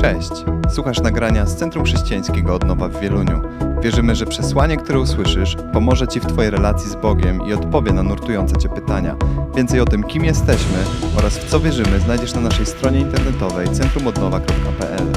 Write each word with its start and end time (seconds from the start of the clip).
Cześć! 0.00 0.30
Słuchasz 0.74 1.00
nagrania 1.00 1.46
z 1.46 1.56
Centrum 1.56 1.84
Chrześcijańskiego 1.84 2.54
Odnowa 2.54 2.88
w 2.88 3.00
Wieluniu. 3.00 3.40
Wierzymy, 3.82 4.14
że 4.14 4.26
przesłanie, 4.26 4.76
które 4.76 5.00
usłyszysz, 5.00 5.56
pomoże 5.72 6.08
Ci 6.08 6.20
w 6.20 6.26
Twojej 6.26 6.50
relacji 6.50 6.90
z 6.90 6.94
Bogiem 6.94 7.46
i 7.48 7.52
odpowie 7.52 7.92
na 7.92 8.02
nurtujące 8.02 8.56
Cię 8.56 8.68
pytania. 8.68 9.16
Więcej 9.56 9.80
o 9.80 9.84
tym, 9.84 10.02
kim 10.02 10.24
jesteśmy 10.24 10.78
oraz 11.18 11.38
w 11.38 11.50
co 11.50 11.60
wierzymy, 11.60 11.98
znajdziesz 11.98 12.34
na 12.34 12.40
naszej 12.40 12.66
stronie 12.66 13.00
internetowej 13.00 13.68
centrumodnowa.pl. 13.68 15.12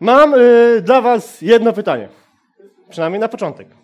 Mam 0.00 0.34
y, 0.34 0.82
dla 0.82 1.00
Was 1.00 1.42
jedno 1.42 1.72
pytanie. 1.72 2.08
Przynajmniej 2.90 3.20
na 3.20 3.28
początek. 3.28 3.83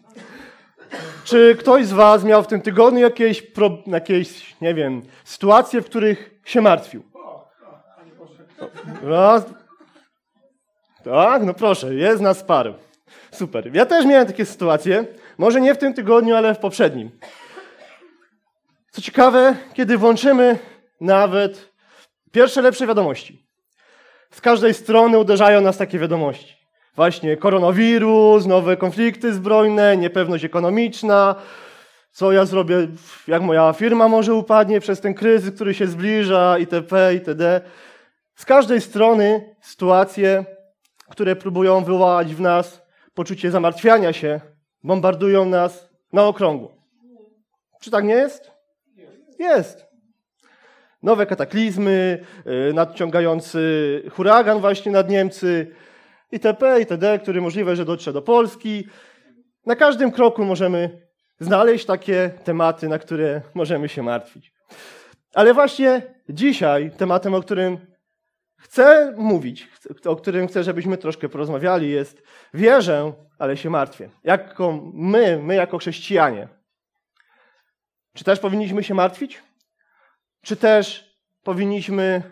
Czy 1.24 1.56
ktoś 1.56 1.86
z 1.86 1.92
Was 1.92 2.24
miał 2.24 2.42
w 2.42 2.46
tym 2.46 2.60
tygodniu 2.60 3.00
jakieś, 3.00 3.42
pro, 3.42 3.70
jakieś 3.86 4.56
nie 4.60 4.74
wiem, 4.74 5.02
sytuacje, 5.24 5.80
w 5.80 5.84
których 5.84 6.30
się 6.44 6.60
martwił? 6.60 7.02
Raz. 9.02 9.44
Tak, 11.04 11.42
no 11.42 11.54
proszę, 11.54 11.94
jest 11.94 12.22
nas 12.22 12.42
paru. 12.42 12.74
Super. 13.30 13.74
Ja 13.74 13.86
też 13.86 14.06
miałem 14.06 14.26
takie 14.26 14.46
sytuacje. 14.46 15.04
Może 15.38 15.60
nie 15.60 15.74
w 15.74 15.78
tym 15.78 15.94
tygodniu, 15.94 16.34
ale 16.34 16.54
w 16.54 16.58
poprzednim. 16.58 17.10
Co 18.90 19.00
ciekawe, 19.00 19.56
kiedy 19.74 19.98
włączymy 19.98 20.58
nawet 21.00 21.72
pierwsze 22.32 22.62
lepsze 22.62 22.86
wiadomości, 22.86 23.46
z 24.30 24.40
każdej 24.40 24.74
strony 24.74 25.18
uderzają 25.18 25.60
nas 25.60 25.76
takie 25.76 25.98
wiadomości. 25.98 26.59
Właśnie 26.96 27.36
koronawirus, 27.36 28.46
nowe 28.46 28.76
konflikty 28.76 29.34
zbrojne, 29.34 29.96
niepewność 29.96 30.44
ekonomiczna, 30.44 31.34
co 32.12 32.32
ja 32.32 32.44
zrobię, 32.44 32.88
jak 33.28 33.42
moja 33.42 33.72
firma 33.72 34.08
może 34.08 34.34
upadnie 34.34 34.80
przez 34.80 35.00
ten 35.00 35.14
kryzys, 35.14 35.54
który 35.54 35.74
się 35.74 35.86
zbliża, 35.86 36.58
itp., 36.58 37.14
itd. 37.14 37.60
Z 38.34 38.44
każdej 38.44 38.80
strony 38.80 39.54
sytuacje, 39.60 40.44
które 41.10 41.36
próbują 41.36 41.84
wywołać 41.84 42.34
w 42.34 42.40
nas 42.40 42.82
poczucie 43.14 43.50
zamartwiania 43.50 44.12
się, 44.12 44.40
bombardują 44.84 45.44
nas 45.44 45.90
na 46.12 46.24
okrągło. 46.24 46.76
Czy 47.80 47.90
tak 47.90 48.04
nie 48.04 48.14
jest? 48.14 48.50
Jest. 49.38 49.86
Nowe 51.02 51.26
kataklizmy, 51.26 52.24
yy, 52.46 52.72
nadciągający 52.74 54.02
huragan 54.10 54.60
właśnie 54.60 54.92
nad 54.92 55.10
Niemcy, 55.10 55.74
itp., 56.32 56.78
itd., 56.78 57.18
który 57.18 57.40
możliwe, 57.40 57.76
że 57.76 57.84
dotrze 57.84 58.12
do 58.12 58.22
Polski. 58.22 58.88
Na 59.66 59.76
każdym 59.76 60.12
kroku 60.12 60.44
możemy 60.44 61.06
znaleźć 61.40 61.86
takie 61.86 62.30
tematy, 62.44 62.88
na 62.88 62.98
które 62.98 63.42
możemy 63.54 63.88
się 63.88 64.02
martwić. 64.02 64.52
Ale 65.34 65.54
właśnie 65.54 66.02
dzisiaj 66.28 66.90
tematem, 66.90 67.34
o 67.34 67.40
którym 67.40 67.78
chcę 68.56 69.14
mówić, 69.16 69.68
o 70.04 70.16
którym 70.16 70.48
chcę, 70.48 70.64
żebyśmy 70.64 70.96
troszkę 70.96 71.28
porozmawiali, 71.28 71.90
jest 71.90 72.22
wierzę, 72.54 73.12
ale 73.38 73.56
się 73.56 73.70
martwię. 73.70 74.10
Jako 74.24 74.80
my, 74.94 75.38
my 75.42 75.54
jako 75.54 75.78
chrześcijanie. 75.78 76.48
Czy 78.14 78.24
też 78.24 78.40
powinniśmy 78.40 78.84
się 78.84 78.94
martwić? 78.94 79.42
Czy 80.42 80.56
też 80.56 81.14
powinniśmy 81.42 82.22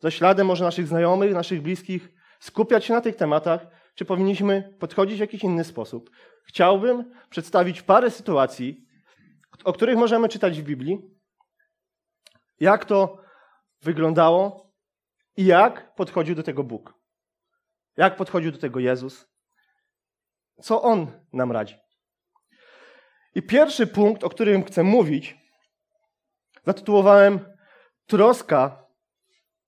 za 0.00 0.10
śladem 0.10 0.46
może 0.46 0.64
naszych 0.64 0.86
znajomych, 0.86 1.34
naszych 1.34 1.62
bliskich, 1.62 2.08
skupiać 2.40 2.84
się 2.84 2.94
na 2.94 3.00
tych 3.00 3.16
tematach, 3.16 3.66
czy 3.94 4.04
powinniśmy 4.04 4.76
podchodzić 4.80 5.16
w 5.16 5.20
jakiś 5.20 5.44
inny 5.44 5.64
sposób. 5.64 6.10
Chciałbym 6.44 7.14
przedstawić 7.30 7.82
parę 7.82 8.10
sytuacji, 8.10 8.86
o 9.64 9.72
których 9.72 9.96
możemy 9.96 10.28
czytać 10.28 10.60
w 10.60 10.64
Biblii, 10.64 10.98
jak 12.60 12.84
to 12.84 13.18
wyglądało 13.82 14.72
i 15.36 15.44
jak 15.44 15.94
podchodził 15.94 16.34
do 16.34 16.42
tego 16.42 16.64
Bóg. 16.64 16.94
Jak 17.96 18.16
podchodził 18.16 18.52
do 18.52 18.58
tego 18.58 18.80
Jezus. 18.80 19.28
Co 20.62 20.82
On 20.82 21.20
nam 21.32 21.52
radzi. 21.52 21.76
I 23.34 23.42
pierwszy 23.42 23.86
punkt, 23.86 24.24
o 24.24 24.30
którym 24.30 24.64
chcę 24.64 24.82
mówić, 24.82 25.36
zatytułowałem 26.66 27.56
Troska 28.06 28.83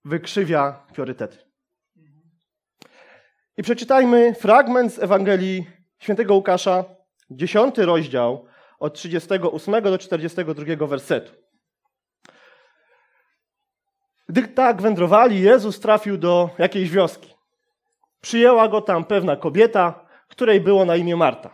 wykrzywia 0.07 0.87
priorytety. 0.93 1.39
I 3.57 3.63
przeczytajmy 3.63 4.35
fragment 4.35 4.93
z 4.93 5.03
Ewangelii 5.03 5.67
Świętego 5.99 6.35
Łukasza, 6.35 6.85
10 7.31 7.79
rozdział, 7.79 8.47
od 8.79 8.95
38 8.95 9.83
do 9.83 9.99
42 9.99 10.87
wersetu. 10.87 11.33
Gdy 14.29 14.49
tak 14.49 14.83
wędrowali, 14.83 15.41
Jezus 15.41 15.81
trafił 15.81 16.19
do 16.19 16.51
jakiejś 16.59 16.91
wioski. 16.91 17.35
Przyjęła 18.21 18.69
go 18.69 18.81
tam 18.81 19.05
pewna 19.05 19.37
kobieta, 19.37 20.07
której 20.29 20.61
było 20.61 20.85
na 20.85 20.97
imię 20.97 21.17
Marta. 21.17 21.51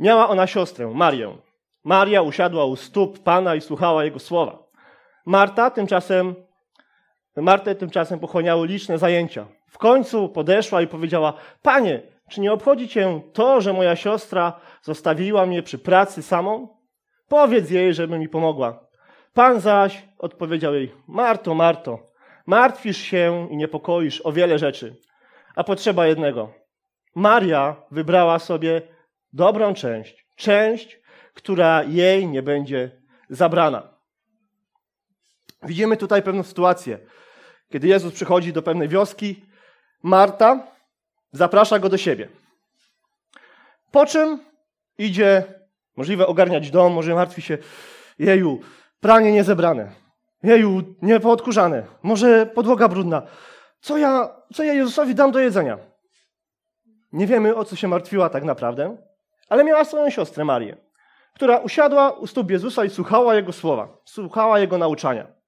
Miała 0.00 0.28
ona 0.28 0.46
siostrę, 0.46 0.90
Marię. 0.94 1.36
Maria 1.84 2.22
usiadła 2.22 2.64
u 2.64 2.76
stóp 2.76 3.22
Pana 3.22 3.54
i 3.54 3.60
słuchała 3.60 4.04
Jego 4.04 4.18
słowa. 4.18 4.58
Marta 5.26 5.70
tymczasem 5.70 6.34
Martę 7.36 7.74
tymczasem 7.74 8.20
pochłaniały 8.20 8.66
liczne 8.66 8.98
zajęcia. 8.98 9.46
W 9.68 9.78
końcu 9.78 10.28
podeszła 10.28 10.82
i 10.82 10.86
powiedziała: 10.86 11.32
Panie, 11.62 12.02
czy 12.30 12.40
nie 12.40 12.52
obchodzi 12.52 12.88
cię 12.88 13.20
to, 13.32 13.60
że 13.60 13.72
moja 13.72 13.96
siostra 13.96 14.60
zostawiła 14.82 15.46
mnie 15.46 15.62
przy 15.62 15.78
pracy 15.78 16.22
samą? 16.22 16.68
Powiedz 17.28 17.70
jej, 17.70 17.94
żeby 17.94 18.18
mi 18.18 18.28
pomogła. 18.28 18.86
Pan 19.34 19.60
zaś 19.60 20.08
odpowiedział 20.18 20.74
jej: 20.74 20.92
Marto, 21.08 21.54
Marto, 21.54 21.98
martwisz 22.46 22.98
się 22.98 23.48
i 23.50 23.56
niepokoisz 23.56 24.20
o 24.24 24.32
wiele 24.32 24.58
rzeczy, 24.58 24.96
a 25.56 25.64
potrzeba 25.64 26.06
jednego. 26.06 26.52
Maria 27.14 27.76
wybrała 27.90 28.38
sobie 28.38 28.82
dobrą 29.32 29.74
część, 29.74 30.26
część, 30.36 31.00
która 31.34 31.82
jej 31.82 32.28
nie 32.28 32.42
będzie 32.42 32.90
zabrana. 33.30 33.94
Widzimy 35.62 35.96
tutaj 35.96 36.22
pewną 36.22 36.42
sytuację. 36.42 36.98
Kiedy 37.72 37.88
Jezus 37.88 38.14
przychodzi 38.14 38.52
do 38.52 38.62
pewnej 38.62 38.88
wioski, 38.88 39.44
Marta 40.02 40.66
zaprasza 41.32 41.78
go 41.78 41.88
do 41.88 41.96
siebie. 41.96 42.28
Po 43.90 44.06
czym 44.06 44.38
idzie, 44.98 45.44
możliwe 45.96 46.26
ogarniać 46.26 46.70
dom, 46.70 46.92
może 46.92 47.14
martwi 47.14 47.42
się, 47.42 47.58
jeju, 48.18 48.60
pranie 49.00 49.32
niezebrane, 49.32 49.92
jeju, 50.42 50.82
niepoodkurzane, 51.02 51.86
może 52.02 52.46
podłoga 52.46 52.88
brudna. 52.88 53.22
Co 53.80 53.98
ja, 53.98 54.36
co 54.54 54.64
ja 54.64 54.74
Jezusowi 54.74 55.14
dam 55.14 55.32
do 55.32 55.38
jedzenia? 55.38 55.78
Nie 57.12 57.26
wiemy, 57.26 57.56
o 57.56 57.64
co 57.64 57.76
się 57.76 57.88
martwiła 57.88 58.28
tak 58.28 58.44
naprawdę, 58.44 58.96
ale 59.48 59.64
miała 59.64 59.84
swoją 59.84 60.10
siostrę 60.10 60.44
Marię, 60.44 60.76
która 61.34 61.58
usiadła 61.58 62.10
u 62.10 62.26
stóp 62.26 62.50
Jezusa 62.50 62.84
i 62.84 62.90
słuchała 62.90 63.34
Jego 63.34 63.52
słowa, 63.52 63.88
słuchała 64.04 64.58
Jego 64.58 64.78
nauczania. 64.78 65.43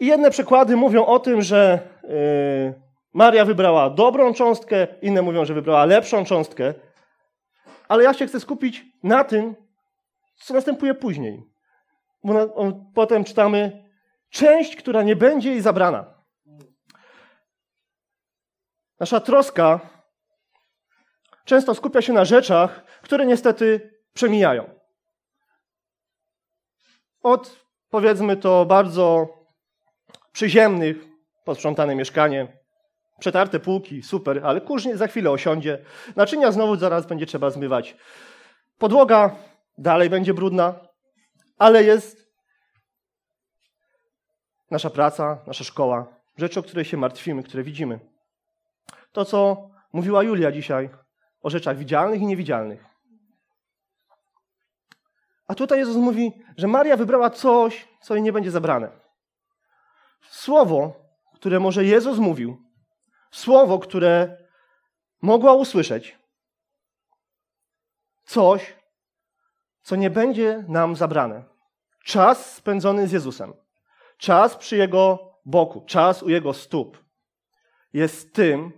I 0.00 0.06
jedne 0.06 0.30
przykłady 0.30 0.76
mówią 0.76 1.06
o 1.06 1.18
tym, 1.18 1.42
że 1.42 1.88
yy, 2.02 2.74
Maria 3.12 3.44
wybrała 3.44 3.90
dobrą 3.90 4.34
cząstkę, 4.34 4.86
inne 5.02 5.22
mówią, 5.22 5.44
że 5.44 5.54
wybrała 5.54 5.84
lepszą 5.84 6.24
cząstkę. 6.24 6.74
Ale 7.88 8.04
ja 8.04 8.14
się 8.14 8.26
chcę 8.26 8.40
skupić 8.40 8.84
na 9.02 9.24
tym, 9.24 9.56
co 10.36 10.54
następuje 10.54 10.94
później. 10.94 11.44
Bo 12.24 12.34
na, 12.34 12.46
potem 12.94 13.24
czytamy 13.24 13.88
część, 14.30 14.76
która 14.76 15.02
nie 15.02 15.16
będzie 15.16 15.50
jej 15.50 15.60
zabrana. 15.60 16.14
Nasza 19.00 19.20
troska 19.20 19.80
często 21.44 21.74
skupia 21.74 22.02
się 22.02 22.12
na 22.12 22.24
rzeczach, 22.24 22.84
które 23.02 23.26
niestety 23.26 23.98
przemijają. 24.12 24.70
Od, 27.22 27.66
powiedzmy 27.90 28.36
to, 28.36 28.66
bardzo 28.66 29.37
przyziemnych, 30.38 30.96
posprzątane 31.44 31.94
mieszkanie, 31.94 32.58
przetarte 33.18 33.60
półki, 33.60 34.02
super, 34.02 34.40
ale 34.44 34.60
kurz 34.60 34.84
za 34.84 35.06
chwilę 35.06 35.30
osiądzie. 35.30 35.84
Naczynia 36.16 36.52
znowu 36.52 36.76
zaraz 36.76 37.06
będzie 37.06 37.26
trzeba 37.26 37.50
zmywać. 37.50 37.96
Podłoga 38.78 39.36
dalej 39.78 40.10
będzie 40.10 40.34
brudna, 40.34 40.74
ale 41.58 41.84
jest 41.84 42.28
nasza 44.70 44.90
praca, 44.90 45.38
nasza 45.46 45.64
szkoła, 45.64 46.06
rzeczy, 46.36 46.60
o 46.60 46.62
które 46.62 46.84
się 46.84 46.96
martwimy, 46.96 47.42
które 47.42 47.62
widzimy. 47.62 48.00
To, 49.12 49.24
co 49.24 49.70
mówiła 49.92 50.22
Julia 50.22 50.52
dzisiaj 50.52 50.90
o 51.40 51.50
rzeczach 51.50 51.78
widzialnych 51.78 52.20
i 52.20 52.26
niewidzialnych. 52.26 52.84
A 55.48 55.54
tutaj 55.54 55.78
Jezus 55.78 55.96
mówi, 55.96 56.32
że 56.56 56.66
Maria 56.66 56.96
wybrała 56.96 57.30
coś, 57.30 57.88
co 58.02 58.14
jej 58.14 58.22
nie 58.22 58.32
będzie 58.32 58.50
zabrane. 58.50 59.07
Słowo, 60.20 61.08
które 61.34 61.60
może 61.60 61.84
Jezus 61.84 62.18
mówił, 62.18 62.62
słowo, 63.30 63.78
które 63.78 64.36
mogła 65.22 65.52
usłyszeć, 65.52 66.18
coś, 68.24 68.74
co 69.82 69.96
nie 69.96 70.10
będzie 70.10 70.64
nam 70.68 70.96
zabrane, 70.96 71.44
czas 72.04 72.54
spędzony 72.54 73.08
z 73.08 73.12
Jezusem, 73.12 73.52
czas 74.18 74.56
przy 74.56 74.76
Jego 74.76 75.32
boku, 75.44 75.84
czas 75.86 76.22
u 76.22 76.28
Jego 76.28 76.54
stóp. 76.54 77.04
Jest 77.92 78.34
tym, 78.34 78.72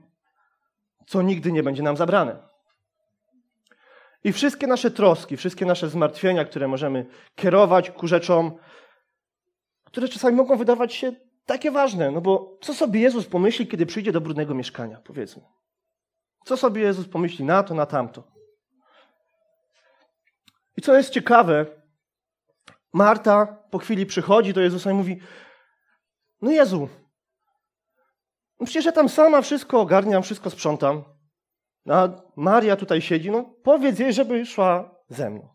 co 1.07 1.23
nigdy 1.23 1.53
nie 1.53 1.63
będzie 1.63 1.83
nam 1.83 1.97
zabrane. 1.97 2.51
I 4.25 4.33
wszystkie 4.33 4.67
nasze 4.67 4.91
troski, 4.91 5.37
wszystkie 5.37 5.67
nasze 5.67 5.89
zmartwienia, 5.89 6.45
które 6.45 6.69
możemy 6.69 7.07
kierować 7.35 7.91
ku 7.91 8.07
rzeczom, 8.07 8.59
które 9.85 10.09
czasami 10.09 10.37
mogą 10.37 10.57
wydawać 10.57 10.95
się 10.95 11.13
takie 11.47 11.71
ważne, 11.71 12.11
no 12.11 12.21
bo 12.21 12.59
co 12.61 12.75
sobie 12.75 13.01
Jezus 13.01 13.27
pomyśli, 13.27 13.67
kiedy 13.67 13.87
przyjdzie 13.87 14.13
do 14.13 14.21
brudnego 14.21 14.55
mieszkania, 14.55 15.01
powiedzmy. 15.05 15.43
Co 16.45 16.57
sobie 16.57 16.83
Jezus 16.83 17.09
pomyśli 17.09 17.45
na 17.45 17.63
to, 17.63 17.75
na 17.75 17.87
tamto. 17.87 18.23
I 20.77 20.83
co 20.83 20.95
jest 20.95 21.11
ciekawe, 21.11 21.67
Marta 22.93 23.47
po 23.71 23.79
chwili 23.79 24.07
przychodzi 24.07 24.53
do 24.53 24.61
Jezusa 24.61 24.91
i 24.91 24.95
mówi: 24.95 25.21
No 26.43 26.51
Jezu, 26.51 26.89
no 28.61 28.67
przecież 28.67 28.85
ja 28.85 28.93
tam 28.93 29.09
sama 29.09 29.43
wszystko 29.43 29.81
ogarniam, 29.81 30.23
wszystko 30.23 30.51
sprzątam. 30.51 31.05
A 31.89 32.09
Maria 32.37 32.77
tutaj 32.77 33.03
siedzi, 33.03 33.31
no 33.31 33.55
powiedz 33.65 33.99
jej, 33.99 34.13
żeby 34.13 34.47
szła 34.47 34.95
ze 35.09 35.31
mną. 35.31 35.49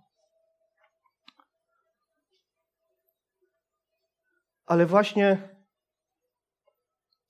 Ale 4.65 4.85
właśnie 4.85 5.54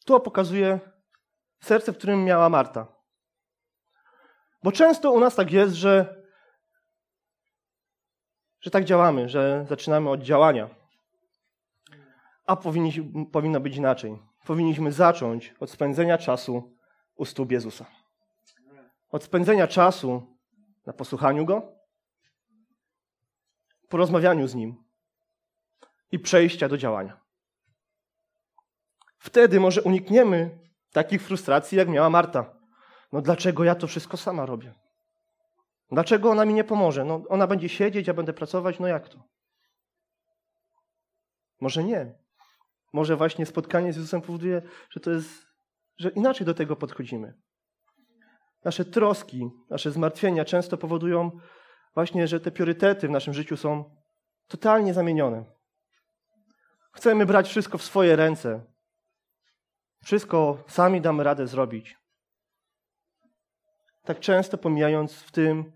to 0.06 0.20
pokazuje 0.20 0.80
serce, 1.60 1.94
w 1.94 1.98
którym 1.98 2.24
miała 2.24 2.50
Marta. 2.50 2.88
Bo 4.64 4.72
często 4.72 5.12
u 5.12 5.20
nas 5.20 5.36
tak 5.36 5.52
jest, 5.52 5.76
że, 5.76 6.24
że 8.62 8.72
tak 8.72 8.86
działamy, 8.86 9.30
że 9.30 9.66
zaczynamy 9.70 10.10
od 10.10 10.22
działania. 10.22 10.70
A 12.46 12.56
powinni, 12.56 12.94
powinno 13.32 13.60
być 13.60 13.76
inaczej. 13.76 14.18
Powinniśmy 14.46 14.92
zacząć 14.92 15.54
od 15.60 15.70
spędzenia 15.70 16.18
czasu 16.18 16.76
u 17.16 17.26
stóp 17.26 17.52
Jezusa. 17.52 17.86
Od 19.10 19.24
spędzenia 19.24 19.68
czasu 19.68 20.38
na 20.86 20.94
posłuchaniu 20.94 21.46
Go, 21.46 21.76
porozmawianiu 23.90 24.48
z 24.48 24.56
Nim 24.56 24.84
i 26.12 26.20
przejścia 26.20 26.70
do 26.70 26.78
działania. 26.78 27.25
Wtedy 29.26 29.60
może 29.60 29.82
unikniemy 29.82 30.60
takich 30.92 31.22
frustracji, 31.22 31.78
jak 31.78 31.90
miała 31.90 32.10
Marta. 32.10 32.54
No 33.12 33.22
dlaczego 33.22 33.64
ja 33.64 33.76
to 33.76 33.88
wszystko 33.88 34.18
sama 34.18 34.46
robię? 34.46 34.74
Dlaczego 35.92 36.32
ona 36.32 36.46
mi 36.46 36.54
nie 36.54 36.64
pomoże? 36.64 37.06
No 37.06 37.24
ona 37.30 37.48
będzie 37.48 37.70
siedzieć, 37.70 38.08
ja 38.08 38.14
będę 38.14 38.34
pracować, 38.34 38.80
no 38.80 38.88
jak 38.88 39.10
to? 39.10 39.24
Może 41.62 41.84
nie. 41.84 42.14
Może 42.94 43.16
właśnie 43.16 43.46
spotkanie 43.46 43.94
z 43.94 43.96
Jezusem 43.96 44.22
powoduje, 44.22 44.62
że 44.90 45.00
to 45.00 45.12
jest, 45.12 45.46
że 45.98 46.10
inaczej 46.10 46.46
do 46.46 46.54
tego 46.54 46.76
podchodzimy. 46.76 47.34
Nasze 48.66 48.86
troski, 48.86 49.50
nasze 49.70 49.92
zmartwienia 49.92 50.46
często 50.46 50.78
powodują 50.78 51.32
właśnie, 51.94 52.28
że 52.28 52.40
te 52.40 52.52
priorytety 52.52 53.08
w 53.08 53.12
naszym 53.12 53.34
życiu 53.34 53.58
są 53.58 53.96
totalnie 54.48 54.94
zamienione. 54.94 55.46
Chcemy 56.94 57.26
brać 57.26 57.50
wszystko 57.50 57.78
w 57.78 57.84
swoje 57.84 58.16
ręce. 58.16 58.75
Wszystko 60.06 60.64
sami 60.68 61.02
damy 61.02 61.24
radę 61.24 61.48
zrobić. 61.48 61.98
Tak 64.04 64.20
często 64.20 64.58
pomijając 64.58 65.14
w 65.14 65.32
tym 65.32 65.72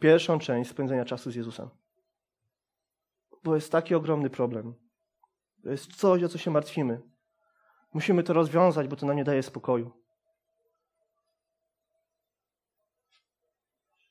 pierwszą 0.00 0.38
część 0.38 0.70
spędzenia 0.70 1.04
czasu 1.04 1.30
z 1.30 1.34
Jezusem. 1.34 1.70
Bo 3.44 3.54
jest 3.54 3.72
taki 3.72 3.94
ogromny 3.94 4.30
problem. 4.30 4.74
To 5.62 5.70
jest 5.70 5.96
coś, 5.96 6.22
o 6.22 6.28
co 6.28 6.38
się 6.38 6.50
martwimy. 6.50 7.02
Musimy 7.94 8.22
to 8.22 8.32
rozwiązać, 8.32 8.88
bo 8.88 8.96
to 8.96 9.06
nam 9.06 9.16
nie 9.16 9.24
daje 9.24 9.42
spokoju. 9.42 9.92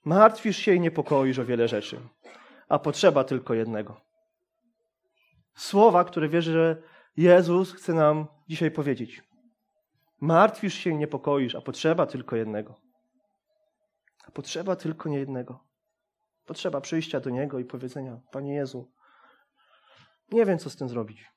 Martwisz 0.06 0.58
się 0.58 0.74
i 0.74 0.80
niepokoisz 0.80 1.40
o 1.40 1.46
wiele 1.46 1.68
rzeczy, 1.68 2.00
a 2.70 2.80
potrzeba 2.80 3.24
tylko 3.24 3.54
jednego. 3.54 4.02
Słowa, 5.56 6.04
które 6.04 6.30
wierzę, 6.30 6.52
że 6.52 6.82
Jezus 7.18 7.74
chce 7.74 7.94
nam 7.94 8.28
dzisiaj 8.48 8.72
powiedzieć. 8.72 9.29
Martwisz 10.22 10.74
się 10.74 10.90
i 10.90 10.98
niepokoisz, 10.98 11.56
a 11.56 11.62
potrzeba 11.62 12.06
tylko 12.06 12.36
jednego. 12.36 12.76
A 14.28 14.32
potrzeba 14.32 14.76
tylko 14.76 15.10
nie 15.10 15.20
jednego. 15.20 15.64
Potrzeba 16.46 16.82
przyjścia 16.82 17.20
do 17.20 17.30
Niego 17.30 17.60
i 17.60 17.66
powiedzenia: 17.66 18.20
Panie 18.32 18.56
Jezu, 18.56 18.92
nie 20.32 20.46
wiem, 20.46 20.60
co 20.60 20.70
z 20.70 20.76
tym 20.76 20.90
zrobić. 20.90 21.32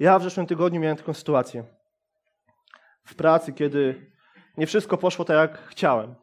Ja 0.00 0.18
w 0.18 0.22
zeszłym 0.22 0.46
tygodniu 0.46 0.80
miałem 0.80 0.96
taką 0.96 1.14
sytuację 1.14 1.64
w 3.04 3.14
pracy, 3.14 3.52
kiedy 3.52 4.12
nie 4.56 4.66
wszystko 4.66 4.98
poszło 4.98 5.24
tak, 5.24 5.36
jak 5.36 5.58
chciałem. 5.68 6.14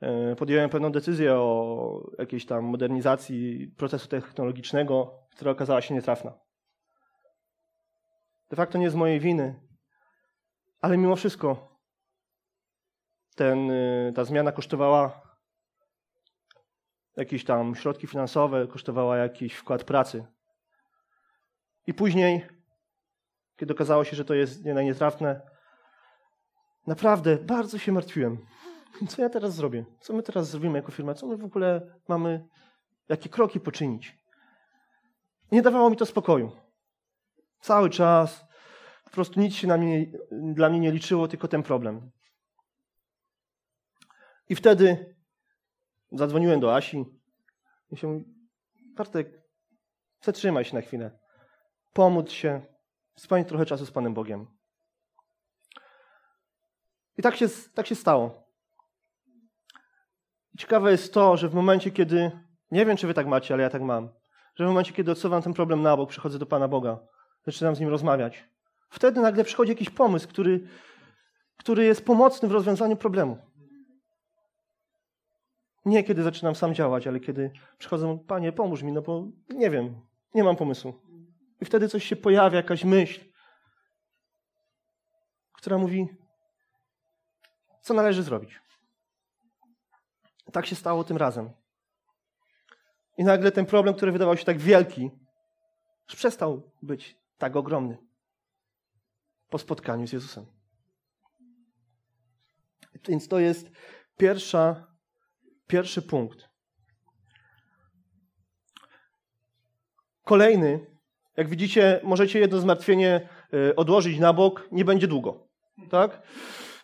E, 0.00 0.36
podjąłem 0.36 0.70
pewną 0.70 0.92
decyzję 0.92 1.34
o 1.34 2.10
jakiejś 2.18 2.46
tam 2.46 2.64
modernizacji 2.64 3.68
procesu 3.76 4.08
technologicznego, 4.08 5.18
która 5.30 5.50
okazała 5.50 5.80
się 5.80 5.94
nietrafna. 5.94 6.32
De 8.50 8.56
facto 8.56 8.78
nie 8.78 8.90
z 8.90 8.94
mojej 8.94 9.20
winy, 9.20 9.65
ale 10.80 10.96
mimo 10.96 11.16
wszystko 11.16 11.76
ten, 13.36 13.70
y, 13.70 14.12
ta 14.16 14.24
zmiana 14.24 14.52
kosztowała 14.52 15.26
jakieś 17.16 17.44
tam 17.44 17.74
środki 17.74 18.06
finansowe, 18.06 18.66
kosztowała 18.66 19.16
jakiś 19.16 19.54
wkład 19.54 19.84
pracy. 19.84 20.26
I 21.86 21.94
później, 21.94 22.46
kiedy 23.56 23.74
okazało 23.74 24.04
się, 24.04 24.16
że 24.16 24.24
to 24.24 24.34
jest 24.34 24.64
nie 24.64 24.74
nietrafne, 24.74 25.40
naprawdę 26.86 27.36
bardzo 27.36 27.78
się 27.78 27.92
martwiłem. 27.92 28.46
Co 29.08 29.22
ja 29.22 29.28
teraz 29.28 29.54
zrobię? 29.54 29.84
Co 30.00 30.12
my 30.12 30.22
teraz 30.22 30.50
zrobimy 30.50 30.78
jako 30.78 30.92
firma? 30.92 31.14
Co 31.14 31.26
my 31.26 31.36
w 31.36 31.44
ogóle 31.44 31.98
mamy, 32.08 32.48
jakie 33.08 33.28
kroki 33.28 33.60
poczynić? 33.60 34.18
Nie 35.52 35.62
dawało 35.62 35.90
mi 35.90 35.96
to 35.96 36.06
spokoju. 36.06 36.52
Cały 37.60 37.90
czas 37.90 38.45
prostu 39.16 39.40
nic 39.40 39.54
się 39.54 39.78
mnie, 39.78 40.06
dla 40.30 40.68
mnie 40.68 40.80
nie 40.80 40.92
liczyło, 40.92 41.28
tylko 41.28 41.48
ten 41.48 41.62
problem. 41.62 42.10
I 44.48 44.54
wtedy 44.54 45.16
zadzwoniłem 46.12 46.60
do 46.60 46.74
Asi 46.76 47.04
i 47.90 47.96
się 47.96 48.06
mówi, 48.06 48.24
Bartek, 48.96 49.42
zatrzymaj 50.20 50.64
się 50.64 50.74
na 50.74 50.80
chwilę. 50.80 51.18
Pomóc 51.92 52.30
się, 52.30 52.66
spędź 53.16 53.48
trochę 53.48 53.66
czasu 53.66 53.86
z 53.86 53.90
Panem 53.90 54.14
Bogiem. 54.14 54.46
I 57.18 57.22
tak 57.22 57.36
się, 57.36 57.46
tak 57.74 57.86
się 57.86 57.94
stało. 57.94 58.46
Ciekawe 60.58 60.90
jest 60.90 61.14
to, 61.14 61.36
że 61.36 61.48
w 61.48 61.54
momencie, 61.54 61.90
kiedy, 61.90 62.30
nie 62.70 62.86
wiem 62.86 62.96
czy 62.96 63.06
wy 63.06 63.14
tak 63.14 63.26
macie, 63.26 63.54
ale 63.54 63.62
ja 63.62 63.70
tak 63.70 63.82
mam, 63.82 64.08
że 64.54 64.64
w 64.64 64.68
momencie, 64.68 64.92
kiedy 64.92 65.10
odsuwam 65.10 65.42
ten 65.42 65.54
problem 65.54 65.82
na 65.82 65.96
bok, 65.96 66.10
przychodzę 66.10 66.38
do 66.38 66.46
Pana 66.46 66.68
Boga, 66.68 66.98
zaczynam 67.46 67.76
z 67.76 67.80
Nim 67.80 67.88
rozmawiać, 67.88 68.48
wtedy 68.90 69.20
nagle 69.20 69.44
przychodzi 69.44 69.70
jakiś 69.70 69.90
pomysł, 69.90 70.28
który, 70.28 70.68
który 71.56 71.84
jest 71.84 72.04
pomocny 72.04 72.48
w 72.48 72.52
rozwiązaniu 72.52 72.96
problemu. 72.96 73.38
Nie 75.84 76.04
kiedy 76.04 76.22
zaczynam 76.22 76.54
sam 76.54 76.74
działać, 76.74 77.06
ale 77.06 77.20
kiedy 77.20 77.50
przychodzą, 77.78 78.18
Panie, 78.18 78.52
pomóż 78.52 78.82
mi, 78.82 78.92
no 78.92 79.02
bo 79.02 79.28
nie 79.48 79.70
wiem, 79.70 80.00
nie 80.34 80.44
mam 80.44 80.56
pomysłu. 80.56 80.94
I 81.60 81.64
wtedy 81.64 81.88
coś 81.88 82.04
się 82.04 82.16
pojawia, 82.16 82.56
jakaś 82.56 82.84
myśl, 82.84 83.20
która 85.52 85.78
mówi, 85.78 86.08
co 87.80 87.94
należy 87.94 88.22
zrobić. 88.22 88.60
Tak 90.52 90.66
się 90.66 90.76
stało 90.76 91.04
tym 91.04 91.16
razem. 91.16 91.50
I 93.18 93.24
nagle 93.24 93.52
ten 93.52 93.66
problem, 93.66 93.94
który 93.94 94.12
wydawał 94.12 94.36
się 94.36 94.44
tak 94.44 94.58
wielki, 94.58 95.10
już 96.08 96.16
przestał 96.16 96.72
być 96.82 97.18
tak 97.38 97.56
ogromny 97.56 98.06
po 99.48 99.58
spotkaniu 99.58 100.06
z 100.06 100.12
Jezusem. 100.12 100.46
Więc 103.08 103.28
to 103.28 103.38
jest 103.38 103.70
pierwsza, 104.16 104.86
pierwszy 105.66 106.02
punkt. 106.02 106.48
Kolejny, 110.24 110.86
jak 111.36 111.48
widzicie, 111.48 112.00
możecie 112.02 112.38
jedno 112.38 112.60
zmartwienie 112.60 113.28
y, 113.54 113.76
odłożyć 113.76 114.18
na 114.18 114.32
bok, 114.32 114.68
nie 114.72 114.84
będzie 114.84 115.06
długo. 115.06 115.48
Tak? 115.90 116.22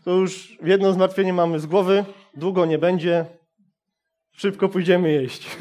To 0.05 0.11
już 0.11 0.59
jedno 0.63 0.93
zmartwienie 0.93 1.33
mamy 1.33 1.61
z 1.61 1.67
głowy, 1.67 2.05
długo 2.35 2.67
nie 2.67 2.79
będzie, 2.79 3.27
Szybko 4.33 4.69
pójdziemy 4.69 5.13
jeść. 5.13 5.57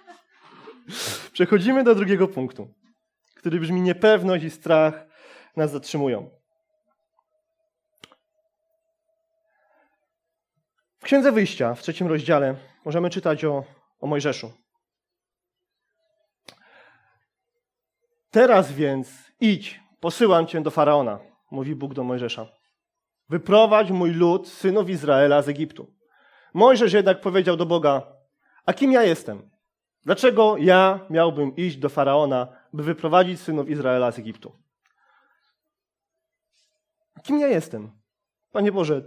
Przechodzimy 1.32 1.84
do 1.84 1.94
drugiego 1.94 2.28
punktu, 2.28 2.68
który 3.34 3.60
brzmi 3.60 3.80
niepewność 3.80 4.44
i 4.44 4.50
strach 4.50 5.06
nas 5.56 5.70
zatrzymują. 5.70 6.30
W 10.98 11.04
Księdze 11.04 11.32
Wyjścia, 11.32 11.74
w 11.74 11.82
trzecim 11.82 12.06
rozdziale, 12.06 12.56
możemy 12.84 13.10
czytać 13.10 13.44
o, 13.44 13.64
o 14.00 14.06
Mojżeszu. 14.06 14.52
Teraz 18.30 18.72
więc 18.72 19.32
idź, 19.40 19.80
posyłam 20.00 20.46
cię 20.46 20.60
do 20.60 20.70
faraona, 20.70 21.18
mówi 21.50 21.74
Bóg 21.74 21.94
do 21.94 22.04
Mojżesza. 22.04 22.46
Wyprowadź 23.28 23.90
mój 23.90 24.10
lud, 24.10 24.48
synów 24.48 24.90
Izraela 24.90 25.42
z 25.42 25.48
Egiptu. 25.48 25.94
Mojżesz 26.54 26.92
jednak 26.92 27.20
powiedział 27.20 27.56
do 27.56 27.66
Boga: 27.66 28.02
A 28.66 28.72
kim 28.72 28.92
ja 28.92 29.02
jestem? 29.02 29.50
Dlaczego 30.04 30.56
ja 30.56 31.00
miałbym 31.10 31.56
iść 31.56 31.76
do 31.76 31.88
faraona, 31.88 32.48
by 32.72 32.82
wyprowadzić 32.82 33.40
synów 33.40 33.68
Izraela 33.68 34.12
z 34.12 34.18
Egiptu? 34.18 34.52
Kim 37.22 37.38
ja 37.38 37.48
jestem? 37.48 37.90
Panie 38.52 38.72
Boże, 38.72 39.02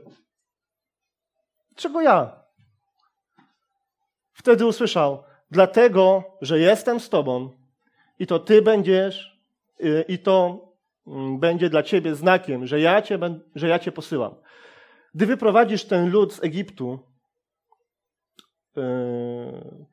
czego 1.76 2.02
ja? 2.02 2.44
Wtedy 4.34 4.66
usłyszał: 4.66 5.24
Dlatego, 5.52 6.24
że 6.42 6.60
jestem 6.60 7.00
z 7.00 7.10
Tobą 7.10 7.50
i 8.20 8.28
to 8.28 8.40
Ty 8.40 8.62
będziesz, 8.62 9.42
y, 9.84 10.06
i 10.08 10.20
to 10.20 10.66
mm, 11.08 11.40
będzie 11.40 11.70
dla 11.70 11.84
Ciebie 11.84 12.16
znakiem, 12.16 12.68
że 12.68 12.80
ja 12.80 13.02
Cię, 13.02 13.20
że 13.56 13.68
ja 13.68 13.80
cię 13.80 13.92
posyłam. 13.92 14.36
Gdy 15.16 15.26
wyprowadzisz 15.26 15.86
ten 15.86 16.10
lud 16.10 16.34
z 16.34 16.44
Egiptu, 16.44 17.00
yy, 18.76 19.86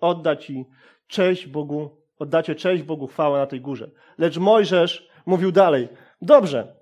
odda 0.00 0.36
Ci 0.36 0.64
cześć 1.06 1.46
Bogu, 1.46 2.02
oddacie 2.18 2.54
cześć 2.54 2.82
Bogu, 2.82 3.06
chwałę 3.06 3.38
na 3.38 3.46
tej 3.46 3.60
górze. 3.60 3.90
Lecz 4.18 4.38
Mojżesz 4.38 5.10
mówił 5.26 5.52
dalej: 5.52 5.88
Dobrze, 6.22 6.81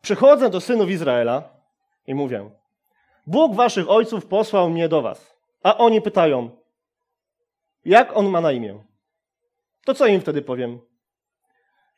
przychodzę 0.00 0.50
do 0.50 0.60
synów 0.60 0.90
Izraela 0.90 1.48
i 2.06 2.14
mówię: 2.14 2.50
Bóg 3.26 3.54
waszych 3.54 3.90
ojców 3.90 4.26
posłał 4.26 4.70
mnie 4.70 4.88
do 4.88 5.02
was. 5.02 5.36
A 5.62 5.76
oni 5.76 6.02
pytają: 6.02 6.50
Jak 7.84 8.16
on 8.16 8.28
ma 8.28 8.40
na 8.40 8.52
imię? 8.52 8.84
To 9.84 9.94
co 9.94 10.06
im 10.06 10.20
wtedy 10.20 10.42
powiem? 10.42 10.80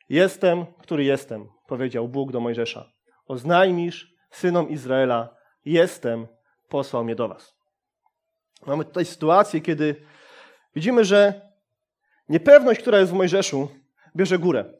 Jestem, 0.09 0.65
który 0.65 1.03
jestem, 1.03 1.49
powiedział 1.67 2.07
Bóg 2.07 2.31
do 2.31 2.39
Mojżesza. 2.39 2.91
Oznajmisz 3.25 4.13
synom 4.29 4.69
Izraela: 4.69 5.35
Jestem, 5.65 6.27
posłał 6.69 7.03
mnie 7.03 7.15
do 7.15 7.27
was. 7.27 7.55
Mamy 8.65 8.85
tutaj 8.85 9.05
sytuację, 9.05 9.61
kiedy 9.61 10.05
widzimy, 10.75 11.05
że 11.05 11.51
niepewność, 12.29 12.81
która 12.81 12.99
jest 12.99 13.11
w 13.11 13.15
Mojżeszu, 13.15 13.69
bierze 14.15 14.39
górę. 14.39 14.73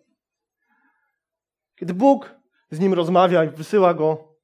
Kiedy 1.75 1.93
Bóg 1.93 2.40
z 2.71 2.79
nim 2.79 2.93
rozmawia 2.93 3.43
i 3.43 3.49
wysyła 3.49 3.93
go, 3.93 4.37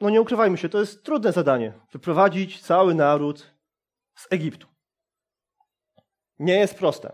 no 0.00 0.10
nie 0.10 0.20
ukrywajmy 0.20 0.58
się, 0.58 0.68
to 0.68 0.80
jest 0.80 1.04
trudne 1.04 1.32
zadanie 1.32 1.72
wyprowadzić 1.92 2.62
cały 2.62 2.94
naród 2.94 3.54
z 4.14 4.26
Egiptu. 4.30 4.66
Nie 6.38 6.58
jest 6.58 6.78
proste. 6.78 7.12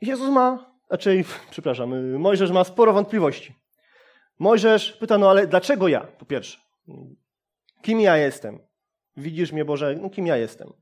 Jezus 0.00 0.30
ma, 0.30 0.76
raczej, 0.90 1.24
przepraszam, 1.50 2.18
Mojżesz 2.18 2.50
ma 2.50 2.64
sporo 2.64 2.92
wątpliwości. 2.92 3.54
Mojżesz 4.38 4.92
pyta, 4.92 5.18
no 5.18 5.30
ale 5.30 5.46
dlaczego 5.46 5.88
ja, 5.88 6.00
po 6.00 6.24
pierwsze? 6.24 6.60
Kim 7.82 8.00
ja 8.00 8.16
jestem? 8.16 8.58
Widzisz 9.16 9.52
mnie, 9.52 9.64
Boże, 9.64 9.96
no 10.00 10.10
kim 10.10 10.26
ja 10.26 10.36
jestem? 10.36 10.72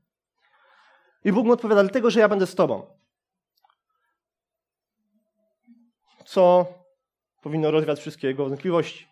I 1.23 1.31
Bóg 1.31 1.45
mu 1.45 1.53
odpowiada, 1.53 1.83
dlatego, 1.83 2.09
że 2.09 2.19
ja 2.19 2.29
będę 2.29 2.47
z 2.47 2.55
Tobą. 2.55 2.97
Co 6.25 6.73
powinno 7.41 7.71
rozwiać 7.71 7.99
wszystkie 7.99 8.27
jego 8.27 8.49
wątpliwości, 8.49 9.07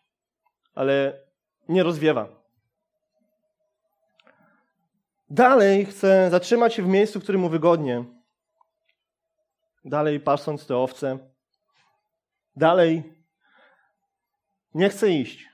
ale 0.74 1.22
nie 1.70 1.84
rozwiewa. 1.84 2.28
Dalej 5.30 5.86
chce 5.86 6.30
zatrzymać 6.32 6.74
się 6.74 6.84
w 6.84 6.88
miejscu, 6.88 7.20
w 7.20 7.24
którym 7.24 7.42
mu 7.42 7.50
wygodnie. 7.50 8.04
Dalej 9.86 10.20
pasąc 10.20 10.68
te 10.68 10.78
owce. 10.78 11.18
Dalej 12.56 13.04
nie 14.74 14.90
chce 14.90 15.10
iść. 15.10 15.50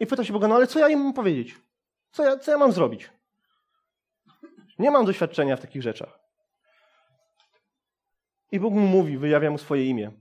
I 0.00 0.06
pyta 0.06 0.24
się 0.24 0.32
Boga, 0.32 0.48
no 0.48 0.54
ale 0.54 0.66
co 0.66 0.78
ja 0.78 0.88
im 0.88 1.00
mam 1.00 1.12
powiedzieć? 1.12 1.54
Co 2.10 2.24
ja, 2.24 2.38
co 2.38 2.50
ja 2.50 2.58
mam 2.58 2.72
zrobić? 2.72 3.10
Nie 4.78 4.90
mam 4.90 5.06
doświadczenia 5.06 5.56
w 5.56 5.60
takich 5.60 5.82
rzeczach. 5.82 6.18
I 8.52 8.60
Bóg 8.60 8.74
mu 8.74 8.86
mówi, 8.86 9.18
wyjawia 9.18 9.50
mu 9.50 9.58
swoje 9.58 9.86
imię. 9.86 10.12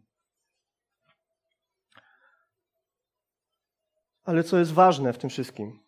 Ale 4.28 4.44
co 4.44 4.58
jest 4.58 4.74
ważne 4.74 5.14
w 5.14 5.18
tym 5.18 5.30
wszystkim? 5.30 5.80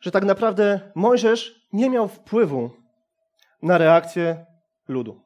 Że 0.00 0.10
tak 0.10 0.24
naprawdę 0.24 0.92
Mojżesz 0.94 1.68
nie 1.72 1.90
miał 1.90 2.08
wpływu 2.08 2.70
na 3.62 3.78
reakcję 3.78 4.46
ludu. 4.88 5.20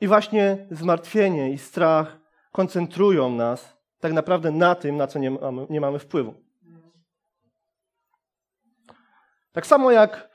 I 0.00 0.08
właśnie 0.08 0.66
zmartwienie 0.70 1.52
i 1.52 1.58
strach 1.58 2.18
koncentrują 2.52 3.30
nas 3.30 3.76
tak 4.00 4.12
naprawdę 4.12 4.50
na 4.50 4.74
tym, 4.74 4.96
na 4.96 5.06
co 5.06 5.18
nie 5.18 5.30
mamy, 5.30 5.66
nie 5.70 5.80
mamy 5.80 5.98
wpływu. 5.98 6.34
Tak 9.52 9.66
samo 9.66 9.90
jak 9.90 10.30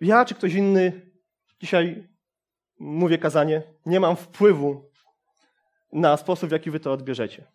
ja 0.00 0.24
czy 0.24 0.34
ktoś 0.34 0.54
inny 0.54 1.10
dzisiaj 1.60 2.08
mówię 2.78 3.18
kazanie, 3.18 3.62
nie 3.86 4.00
mam 4.00 4.16
wpływu 4.16 4.89
na 5.92 6.16
sposób, 6.16 6.48
w 6.48 6.52
jaki 6.52 6.70
wy 6.70 6.80
to 6.80 6.92
odbierzecie. 6.92 7.46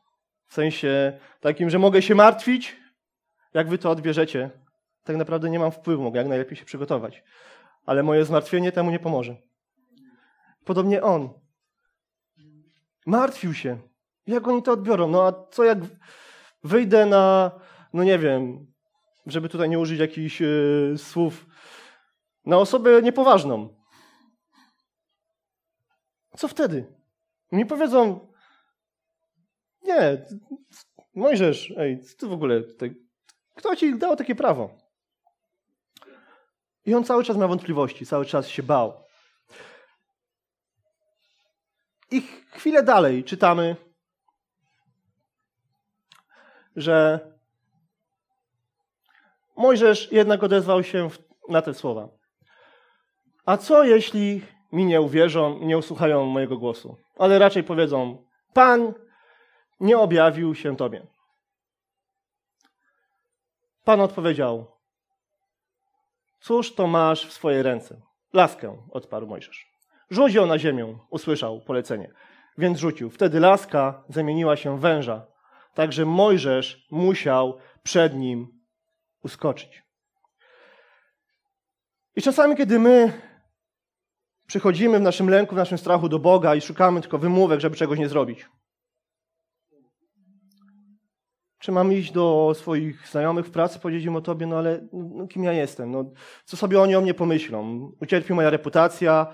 W 0.47 0.53
sensie 0.53 1.19
takim, 1.39 1.69
że 1.69 1.79
mogę 1.79 2.01
się 2.01 2.15
martwić, 2.15 2.75
jak 3.53 3.69
wy 3.69 3.77
to 3.77 3.89
odbierzecie. 3.89 4.49
Tak 5.03 5.15
naprawdę 5.15 5.49
nie 5.49 5.59
mam 5.59 5.71
wpływu, 5.71 6.03
mogę 6.03 6.19
jak 6.19 6.27
najlepiej 6.27 6.57
się 6.57 6.65
przygotować. 6.65 7.23
Ale 7.85 8.03
moje 8.03 8.25
zmartwienie 8.25 8.71
temu 8.71 8.91
nie 8.91 8.99
pomoże. 8.99 9.35
Podobnie 10.65 11.03
on. 11.03 11.29
Martwił 13.05 13.53
się. 13.53 13.77
Jak 14.27 14.47
oni 14.47 14.63
to 14.63 14.71
odbiorą? 14.71 15.07
No 15.07 15.27
a 15.27 15.47
co 15.51 15.63
jak 15.63 15.77
wyjdę 16.63 17.05
na, 17.05 17.51
no 17.93 18.03
nie 18.03 18.19
wiem, 18.19 18.67
żeby 19.25 19.49
tutaj 19.49 19.69
nie 19.69 19.79
użyć 19.79 19.99
jakichś 19.99 20.41
yy, 20.41 20.93
słów, 20.97 21.45
na 22.45 22.57
osobę 22.57 23.01
niepoważną. 23.01 23.75
Co 26.37 26.47
wtedy? 26.47 26.95
Mi 27.51 27.65
powiedzą, 27.65 28.27
nie, 29.83 30.25
Mojżesz, 31.15 31.73
ej, 31.77 31.99
ty 32.19 32.27
w 32.27 32.31
ogóle 32.31 32.61
tutaj, 32.61 32.95
kto 33.55 33.75
ci 33.75 33.97
dał 33.97 34.15
takie 34.15 34.35
prawo? 34.35 34.77
I 36.85 36.95
on 36.95 37.03
cały 37.03 37.23
czas 37.23 37.37
miał 37.37 37.47
wątpliwości, 37.47 38.05
cały 38.05 38.25
czas 38.25 38.47
się 38.47 38.63
bał. 38.63 39.05
I 42.11 42.21
chwilę 42.51 42.83
dalej 42.83 43.23
czytamy, 43.23 43.75
że 46.75 47.19
Mojżesz 49.57 50.11
jednak 50.11 50.43
odezwał 50.43 50.83
się 50.83 51.09
na 51.49 51.61
te 51.61 51.73
słowa. 51.73 52.09
A 53.45 53.57
co 53.57 53.83
jeśli 53.83 54.41
mi 54.71 54.85
nie 54.85 55.01
uwierzą 55.01 55.59
i 55.59 55.65
nie 55.65 55.77
usłuchają 55.77 56.25
mojego 56.25 56.57
głosu? 56.57 56.97
Ale 57.17 57.39
raczej 57.39 57.63
powiedzą: 57.63 58.25
Pan 58.53 58.93
nie 59.79 59.97
objawił 59.97 60.55
się 60.55 60.75
Tobie. 60.75 61.07
Pan 63.83 64.01
odpowiedział: 64.01 64.71
Cóż 66.39 66.75
to 66.75 66.87
masz 66.87 67.27
w 67.27 67.33
swojej 67.33 67.63
ręce? 67.63 68.01
Laskę, 68.33 68.77
odparł 68.91 69.27
Mojżesz. 69.27 69.75
Rzuć 70.09 70.33
ją 70.33 70.45
na 70.45 70.59
ziemię, 70.59 70.97
usłyszał 71.09 71.61
polecenie. 71.61 72.13
Więc 72.57 72.79
rzucił. 72.79 73.09
Wtedy 73.09 73.39
laska 73.39 74.03
zamieniła 74.09 74.55
się 74.55 74.77
w 74.77 74.81
węża, 74.81 75.27
także 75.73 76.05
Mojżesz 76.05 76.87
musiał 76.91 77.57
przed 77.83 78.15
nim 78.15 78.47
uskoczyć. 79.23 79.83
I 82.15 82.21
czasami, 82.21 82.55
kiedy 82.55 82.79
my 82.79 83.21
przychodzimy 84.47 84.99
w 84.99 85.01
naszym 85.01 85.29
lęku, 85.29 85.55
w 85.55 85.57
naszym 85.57 85.77
strachu 85.77 86.09
do 86.09 86.19
Boga 86.19 86.55
i 86.55 86.61
szukamy 86.61 87.01
tylko 87.01 87.17
wymówek, 87.17 87.59
żeby 87.59 87.75
czegoś 87.75 87.99
nie 87.99 88.09
zrobić, 88.09 88.45
czy 91.65 91.71
mam 91.71 91.93
iść 91.93 92.11
do 92.11 92.53
swoich 92.55 93.07
znajomych 93.07 93.45
w 93.45 93.51
pracy, 93.51 93.79
powiedzieć 93.79 94.05
im 94.05 94.15
o 94.15 94.21
Tobie, 94.21 94.47
no 94.47 94.57
ale 94.57 94.87
no, 94.93 95.27
kim 95.27 95.43
ja 95.43 95.53
jestem? 95.53 95.91
No, 95.91 96.11
co 96.45 96.57
sobie 96.57 96.81
oni 96.81 96.95
o 96.95 97.01
mnie 97.01 97.13
pomyślą? 97.13 97.91
Ucierpi 98.01 98.33
moja 98.33 98.49
reputacja 98.49 99.33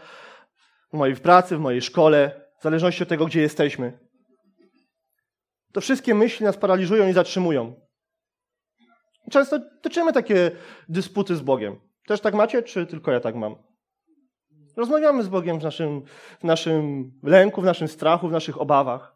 w 0.94 0.98
mojej 0.98 1.16
pracy, 1.16 1.58
w 1.58 1.60
mojej 1.60 1.82
szkole, 1.82 2.42
w 2.60 2.64
zależności 2.64 3.04
od 3.04 3.10
tego, 3.10 3.26
gdzie 3.26 3.42
jesteśmy. 3.42 4.00
To 5.74 5.82
wszystkie 5.82 6.16
myśli 6.16 6.46
nas 6.46 6.58
paraliżują 6.58 7.08
i 7.08 7.14
zatrzymują. 7.14 7.76
Często 9.32 9.60
toczymy 9.82 10.14
takie 10.14 10.52
dysputy 10.90 11.36
z 11.36 11.42
Bogiem. 11.42 11.80
Też 12.08 12.22
tak 12.22 12.34
macie, 12.34 12.64
czy 12.64 12.86
tylko 12.86 13.12
ja 13.12 13.20
tak 13.20 13.36
mam? 13.36 13.71
Rozmawiamy 14.76 15.24
z 15.24 15.28
Bogiem 15.28 15.60
w 15.60 15.64
naszym, 15.64 16.02
w 16.40 16.44
naszym 16.44 17.12
lęku, 17.24 17.62
w 17.62 17.66
naszym 17.66 17.88
strachu, 17.88 18.28
w 18.28 18.32
naszych 18.32 18.62
obawach. 18.62 19.16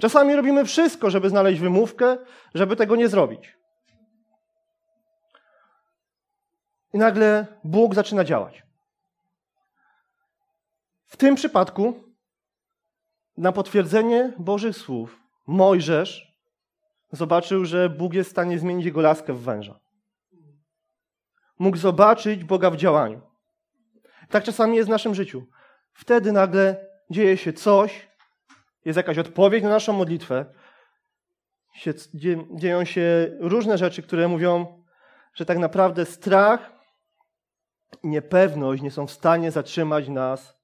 Czasami 0.00 0.36
robimy 0.36 0.64
wszystko, 0.64 1.10
żeby 1.10 1.30
znaleźć 1.30 1.60
wymówkę, 1.60 2.16
żeby 2.54 2.76
tego 2.76 2.96
nie 2.96 3.08
zrobić. 3.08 3.58
I 6.94 6.98
nagle 6.98 7.46
Bóg 7.64 7.94
zaczyna 7.94 8.24
działać. 8.24 8.62
W 11.06 11.16
tym 11.16 11.34
przypadku, 11.34 12.04
na 13.36 13.52
potwierdzenie 13.52 14.32
Bożych 14.38 14.76
słów, 14.76 15.20
Mojżesz 15.46 16.34
zobaczył, 17.12 17.64
że 17.64 17.90
Bóg 17.90 18.14
jest 18.14 18.30
w 18.30 18.32
stanie 18.32 18.58
zmienić 18.58 18.86
jego 18.86 19.00
laskę 19.00 19.32
w 19.32 19.42
węża. 19.42 19.80
Mógł 21.58 21.76
zobaczyć 21.76 22.44
Boga 22.44 22.70
w 22.70 22.76
działaniu. 22.76 23.27
Tak 24.30 24.44
czasami 24.44 24.76
jest 24.76 24.88
w 24.88 24.90
naszym 24.90 25.14
życiu. 25.14 25.46
Wtedy 25.92 26.32
nagle 26.32 26.86
dzieje 27.10 27.36
się 27.36 27.52
coś, 27.52 28.08
jest 28.84 28.96
jakaś 28.96 29.18
odpowiedź 29.18 29.62
na 29.62 29.68
naszą 29.68 29.92
modlitwę, 29.92 30.46
się, 31.74 31.94
dzieją 32.50 32.84
się 32.84 33.30
różne 33.40 33.78
rzeczy, 33.78 34.02
które 34.02 34.28
mówią, 34.28 34.84
że 35.34 35.44
tak 35.44 35.58
naprawdę 35.58 36.04
strach 36.04 36.72
i 38.02 38.08
niepewność 38.08 38.82
nie 38.82 38.90
są 38.90 39.06
w 39.06 39.10
stanie 39.10 39.50
zatrzymać 39.50 40.08
nas 40.08 40.58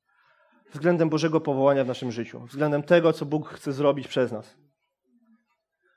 względem 0.72 1.08
Bożego 1.08 1.40
powołania 1.40 1.84
w 1.84 1.88
naszym 1.88 2.12
życiu, 2.12 2.40
względem 2.40 2.82
tego, 2.82 3.12
co 3.12 3.26
Bóg 3.26 3.48
chce 3.48 3.72
zrobić 3.72 4.08
przez 4.08 4.32
nas. 4.32 4.56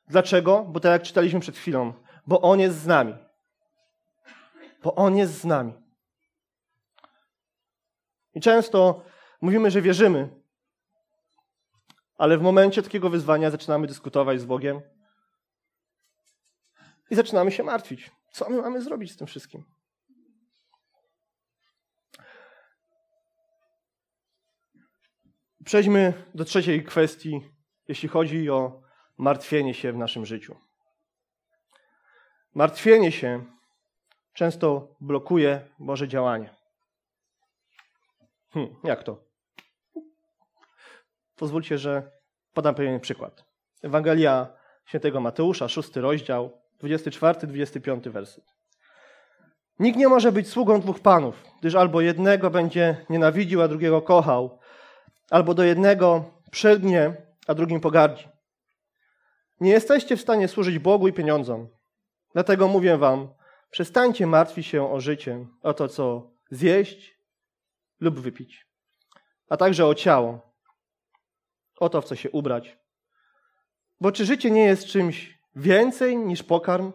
Dlaczego? 0.08 0.66
Bo 0.70 0.80
tak 0.80 0.92
jak 0.92 1.02
czytaliśmy 1.02 1.40
przed 1.40 1.58
chwilą, 1.58 1.94
bo 2.28 2.42
On 2.42 2.60
jest 2.60 2.80
z 2.80 2.88
nami. 2.88 3.14
Bo 4.84 4.96
On 4.96 5.18
jest 5.18 5.42
z 5.42 5.46
nami. 5.46 5.74
I 8.38 8.42
często 8.42 9.04
mówimy, 9.42 9.72
że 9.72 9.82
wierzymy, 9.82 10.30
ale 12.18 12.38
w 12.38 12.42
momencie 12.42 12.84
takiego 12.84 13.10
wyzwania 13.10 13.52
zaczynamy 13.52 13.88
dyskutować 13.88 14.42
z 14.42 14.46
Bogiem 14.46 14.82
i 17.10 17.16
zaczynamy 17.16 17.52
się 17.52 17.64
martwić. 17.64 18.12
Co 18.32 18.50
my 18.50 18.62
mamy 18.62 18.82
zrobić 18.82 19.12
z 19.12 19.18
tym 19.18 19.28
wszystkim? 19.28 19.64
Przejdźmy 25.66 26.14
do 26.36 26.46
trzeciej 26.46 26.84
kwestii, 26.84 27.42
jeśli 27.88 28.10
chodzi 28.10 28.50
o 28.50 28.82
martwienie 29.18 29.74
się 29.74 29.92
w 29.92 29.98
naszym 29.98 30.26
życiu. 30.26 30.56
Martwienie 32.54 33.12
się 33.12 33.46
często 34.34 34.96
blokuje 35.02 35.70
Boże 35.80 36.08
działanie. 36.08 36.57
Hmm, 38.58 38.76
jak 38.84 39.04
to? 39.04 39.24
Pozwólcie, 41.36 41.78
że 41.78 42.12
podam 42.54 42.76
pewien 42.76 43.00
przykład. 43.00 43.44
Ewangelia 43.84 44.48
świętego 44.86 45.22
Mateusza, 45.22 45.68
szósty 45.68 46.02
rozdział, 46.02 46.62
24-25 46.84 48.10
werset. 48.10 48.44
Nikt 49.80 49.98
nie 49.98 50.08
może 50.08 50.32
być 50.32 50.50
sługą 50.50 50.82
dwóch 50.82 51.00
panów, 51.00 51.44
gdyż 51.60 51.76
albo 51.76 52.02
jednego 52.02 52.50
będzie 52.50 53.06
nienawidził, 53.10 53.62
a 53.62 53.68
drugiego 53.68 54.02
kochał, 54.02 54.60
albo 55.30 55.54
do 55.54 55.64
jednego 55.64 56.26
przylgnie, 56.52 57.14
a 57.48 57.54
drugim 57.54 57.80
pogardzi. 57.80 58.28
Nie 59.60 59.72
jesteście 59.72 60.18
w 60.18 60.22
stanie 60.22 60.48
służyć 60.48 60.80
Bogu 60.80 61.08
i 61.08 61.14
pieniądzom. 61.14 61.68
Dlatego 62.34 62.68
mówię 62.68 62.98
wam, 62.98 63.28
przestańcie 63.70 64.28
martwić 64.28 64.68
się 64.68 64.92
o 64.92 65.00
życie, 65.00 65.46
o 65.62 65.74
to, 65.74 65.88
co 65.88 66.32
zjeść 66.52 67.17
lub 68.00 68.20
wypić, 68.20 68.68
a 69.50 69.58
także 69.58 69.86
o 69.86 69.96
ciało, 69.96 70.54
o 71.80 71.90
to, 71.90 72.02
w 72.02 72.06
co 72.06 72.16
się 72.16 72.32
ubrać. 72.32 72.78
Bo 74.02 74.12
czy 74.12 74.26
życie 74.26 74.52
nie 74.52 74.64
jest 74.64 74.86
czymś 74.86 75.40
więcej 75.56 76.18
niż 76.18 76.44
pokarm, 76.44 76.92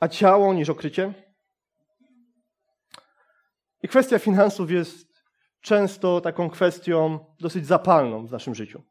a 0.00 0.08
ciało 0.08 0.54
niż 0.54 0.68
okrycie? 0.68 1.14
I 3.82 3.88
kwestia 3.88 4.18
finansów 4.18 4.70
jest 4.70 5.08
często 5.60 6.20
taką 6.20 6.50
kwestią 6.50 7.26
dosyć 7.40 7.66
zapalną 7.66 8.26
w 8.26 8.32
naszym 8.32 8.54
życiu. 8.54 8.82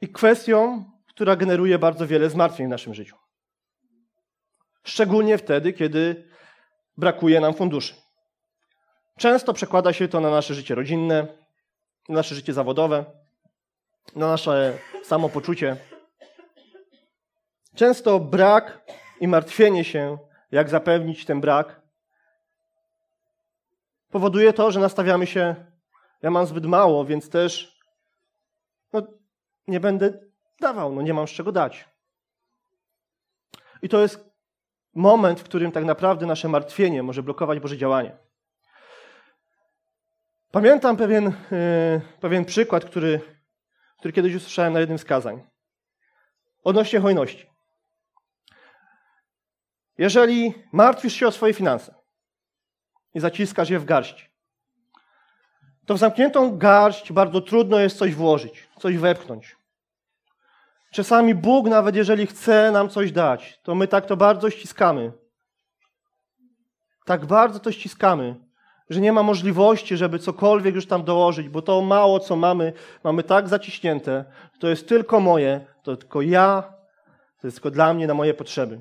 I 0.00 0.08
kwestią, 0.08 0.84
która 1.08 1.36
generuje 1.36 1.78
bardzo 1.78 2.06
wiele 2.06 2.30
zmartwień 2.30 2.66
w 2.66 2.70
naszym 2.70 2.94
życiu. 2.94 3.16
Szczególnie 4.84 5.38
wtedy, 5.38 5.72
kiedy 5.72 6.30
brakuje 6.96 7.40
nam 7.40 7.54
funduszy. 7.54 8.05
Często 9.18 9.52
przekłada 9.52 9.92
się 9.92 10.08
to 10.08 10.20
na 10.20 10.30
nasze 10.30 10.54
życie 10.54 10.74
rodzinne, 10.74 11.26
na 12.08 12.14
nasze 12.14 12.34
życie 12.34 12.52
zawodowe, 12.52 13.04
na 14.16 14.28
nasze 14.28 14.78
samopoczucie. 15.04 15.76
Często 17.74 18.20
brak 18.20 18.84
i 19.20 19.28
martwienie 19.28 19.84
się, 19.84 20.18
jak 20.50 20.68
zapewnić 20.68 21.24
ten 21.24 21.40
brak, 21.40 21.80
powoduje 24.10 24.52
to, 24.52 24.70
że 24.70 24.80
nastawiamy 24.80 25.26
się, 25.26 25.54
ja 26.22 26.30
mam 26.30 26.46
zbyt 26.46 26.66
mało, 26.66 27.04
więc 27.04 27.30
też 27.30 27.80
no, 28.92 29.02
nie 29.68 29.80
będę 29.80 30.18
dawał, 30.60 30.94
no 30.94 31.02
nie 31.02 31.14
mam 31.14 31.28
z 31.28 31.30
czego 31.30 31.52
dać. 31.52 31.88
I 33.82 33.88
to 33.88 34.00
jest 34.00 34.30
moment, 34.94 35.40
w 35.40 35.44
którym 35.44 35.72
tak 35.72 35.84
naprawdę 35.84 36.26
nasze 36.26 36.48
martwienie 36.48 37.02
może 37.02 37.22
blokować 37.22 37.60
Boże 37.60 37.76
działanie. 37.76 38.25
Pamiętam 40.56 40.96
pewien, 40.96 41.24
yy, 41.24 42.00
pewien 42.20 42.44
przykład, 42.44 42.84
który, 42.84 43.20
który 43.98 44.12
kiedyś 44.12 44.34
usłyszałem 44.34 44.72
na 44.72 44.80
jednym 44.80 44.98
z 44.98 45.04
kazań. 45.04 45.42
Odnośnie 46.64 47.00
hojności. 47.00 47.46
Jeżeli 49.98 50.54
martwisz 50.72 51.14
się 51.14 51.26
o 51.26 51.32
swoje 51.32 51.54
finanse 51.54 51.94
i 53.14 53.20
zaciskasz 53.20 53.70
je 53.70 53.78
w 53.78 53.84
garść, 53.84 54.30
to 55.86 55.94
w 55.94 55.98
zamkniętą 55.98 56.58
garść 56.58 57.12
bardzo 57.12 57.40
trudno 57.40 57.80
jest 57.80 57.98
coś 57.98 58.14
włożyć, 58.14 58.68
coś 58.78 58.96
wepchnąć. 58.96 59.56
Czasami 60.92 61.34
Bóg, 61.34 61.66
nawet 61.66 61.96
jeżeli 61.96 62.26
chce 62.26 62.70
nam 62.72 62.88
coś 62.88 63.12
dać, 63.12 63.60
to 63.62 63.74
my 63.74 63.88
tak 63.88 64.06
to 64.06 64.16
bardzo 64.16 64.50
ściskamy. 64.50 65.12
Tak 67.04 67.26
bardzo 67.26 67.60
to 67.60 67.72
ściskamy, 67.72 68.45
że 68.90 69.00
nie 69.00 69.12
ma 69.12 69.22
możliwości, 69.22 69.96
żeby 69.96 70.18
cokolwiek 70.18 70.74
już 70.74 70.86
tam 70.86 71.04
dołożyć, 71.04 71.48
bo 71.48 71.62
to 71.62 71.80
mało, 71.80 72.20
co 72.20 72.36
mamy, 72.36 72.72
mamy 73.04 73.22
tak 73.22 73.48
zaciśnięte, 73.48 74.24
to 74.60 74.68
jest 74.68 74.88
tylko 74.88 75.20
moje, 75.20 75.66
to 75.82 75.96
tylko 75.96 76.22
ja, 76.22 76.74
to 77.40 77.46
jest 77.46 77.56
tylko 77.56 77.70
dla 77.70 77.94
mnie, 77.94 78.06
na 78.06 78.14
moje 78.14 78.34
potrzeby. 78.34 78.80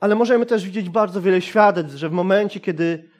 Ale 0.00 0.14
możemy 0.14 0.46
też 0.46 0.64
widzieć 0.64 0.88
bardzo 0.90 1.22
wiele 1.22 1.42
świadectw, 1.42 1.96
że 1.96 2.08
w 2.08 2.12
momencie, 2.12 2.60
kiedy 2.60 3.10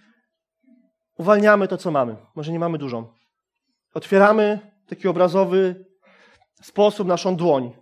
uwalniamy 1.19 1.69
to, 1.69 1.77
co 1.77 1.91
mamy, 1.91 2.17
może 2.35 2.53
nie 2.53 2.59
mamy 2.59 2.79
dużo, 2.79 3.15
otwieramy 3.95 4.59
taki 4.89 5.09
obrazowy 5.09 5.85
sposób 6.63 7.09
naszą 7.09 7.37
dłoń. 7.37 7.73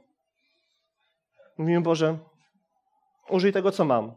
Mówimy, 1.59 1.81
Boże, 1.81 2.19
użyj 3.29 3.53
tego, 3.53 3.73
co 3.73 3.85
mam. 3.85 4.15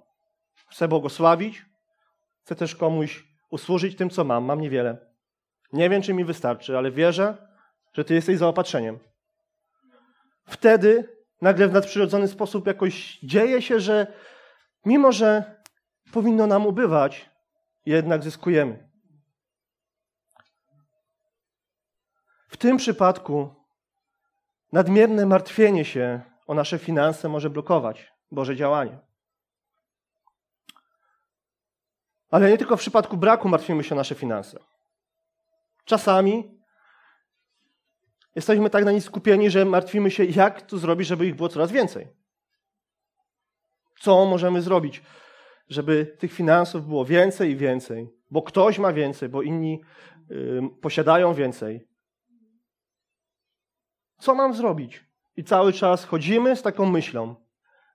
Chcę 0.70 0.88
błogosławić, 0.88 1.65
chcę 2.47 2.55
też 2.55 2.75
komuś 2.75 3.27
usłużyć 3.49 3.95
tym, 3.95 4.10
co 4.10 4.23
mam. 4.23 4.43
Mam 4.43 4.62
niewiele. 4.62 4.97
Nie 5.73 5.89
wiem, 5.89 6.01
czy 6.01 6.13
mi 6.13 6.25
wystarczy, 6.25 6.77
ale 6.77 6.91
wierzę, 6.91 7.38
że 7.93 8.05
Ty 8.05 8.13
jesteś 8.13 8.38
zaopatrzeniem. 8.38 8.99
Wtedy 10.45 11.17
nagle 11.41 11.67
w 11.67 11.73
nadprzyrodzony 11.73 12.27
sposób 12.27 12.67
jakoś 12.67 13.19
dzieje 13.19 13.62
się, 13.62 13.79
że 13.79 14.13
mimo, 14.86 15.12
że 15.12 15.62
powinno 16.12 16.47
nam 16.47 16.65
ubywać, 16.65 17.29
jednak 17.86 18.23
zyskujemy. 18.23 18.89
W 22.49 22.57
tym 22.57 22.77
przypadku 22.77 23.55
nadmierne 24.71 25.25
martwienie 25.25 25.86
się 25.86 26.21
o 26.47 26.53
nasze 26.53 26.79
finanse 26.79 27.29
może 27.29 27.49
blokować 27.49 28.13
Boże 28.31 28.55
działanie. 28.55 29.07
Ale 32.29 32.49
nie 32.49 32.57
tylko 32.57 32.77
w 32.77 32.79
przypadku 32.79 33.17
braku 33.17 33.49
martwimy 33.49 33.83
się 33.83 33.95
o 33.95 33.97
nasze 33.97 34.15
finanse. 34.15 34.59
Czasami 35.85 36.57
jesteśmy 38.35 38.69
tak 38.69 38.85
na 38.85 38.91
nich 38.91 39.03
skupieni, 39.03 39.49
że 39.49 39.65
martwimy 39.65 40.11
się, 40.11 40.25
jak 40.25 40.61
to 40.61 40.77
zrobić, 40.77 41.07
żeby 41.07 41.27
ich 41.27 41.35
było 41.35 41.49
coraz 41.49 41.71
więcej. 41.71 42.07
Co 43.99 44.25
możemy 44.25 44.61
zrobić, 44.61 45.01
żeby 45.69 46.05
tych 46.19 46.33
finansów 46.33 46.87
było 46.87 47.05
więcej 47.05 47.51
i 47.51 47.55
więcej? 47.55 48.09
Bo 48.31 48.41
ktoś 48.41 48.79
ma 48.79 48.93
więcej, 48.93 49.29
bo 49.29 49.41
inni 49.41 49.81
y, 50.31 50.61
posiadają 50.81 51.33
więcej. 51.33 51.87
Co 54.19 54.35
mam 54.35 54.53
zrobić? 54.53 55.05
I 55.37 55.43
cały 55.43 55.73
czas 55.73 56.05
chodzimy 56.05 56.55
z 56.55 56.61
taką 56.61 56.85
myślą. 56.85 57.46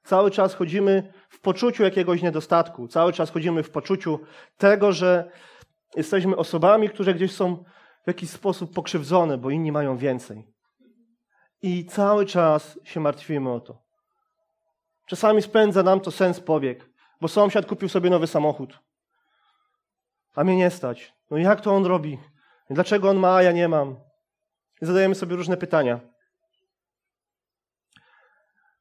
Cały 0.05 0.31
czas 0.31 0.55
chodzimy 0.55 1.13
w 1.29 1.41
poczuciu 1.41 1.83
jakiegoś 1.83 2.23
niedostatku. 2.23 2.89
Cały 2.89 3.13
czas 3.13 3.31
chodzimy 3.31 3.63
w 3.63 3.71
poczuciu 3.71 4.21
tego, 4.57 4.93
że 4.93 5.31
jesteśmy 5.97 6.37
osobami, 6.37 6.89
które 6.89 7.15
gdzieś 7.15 7.33
są 7.33 7.65
w 8.05 8.07
jakiś 8.07 8.31
sposób 8.31 8.75
pokrzywdzone, 8.75 9.39
bo 9.39 9.51
inni 9.51 9.73
mają 9.73 9.97
więcej. 9.97 10.49
I 11.63 11.87
cały 11.87 12.27
czas 12.27 12.79
się 12.85 13.01
martwimy 13.01 13.53
o 13.53 13.61
to. 13.61 13.83
Czasami 15.07 15.43
spędza 15.43 15.83
nam 15.83 16.01
to 16.01 16.11
sens 16.11 16.41
powiek, 16.41 16.91
bo 17.21 17.29
sąsiad 17.29 17.67
kupił 17.67 17.89
sobie 17.89 18.11
nowy 18.11 18.27
samochód. 18.27 18.79
A 20.35 20.45
mnie 20.45 20.57
nie 20.57 20.71
stać. 20.71 21.15
No 21.31 21.39
jak 21.39 21.61
to 21.61 21.75
on 21.75 21.87
robi? 21.87 22.19
Dlaczego 22.71 23.11
on 23.11 23.17
ma, 23.17 23.35
a 23.35 23.43
ja 23.43 23.53
nie 23.53 23.69
mam? 23.69 23.97
I 24.83 24.87
zadajemy 24.87 25.15
sobie 25.15 25.37
różne 25.37 25.57
pytania. 25.57 26.01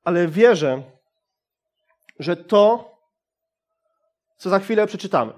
Ale 0.03 0.27
wierzę, 0.27 0.83
że 2.21 2.37
to, 2.37 2.97
co 4.37 4.49
za 4.49 4.59
chwilę 4.59 4.87
przeczytamy, 4.87 5.33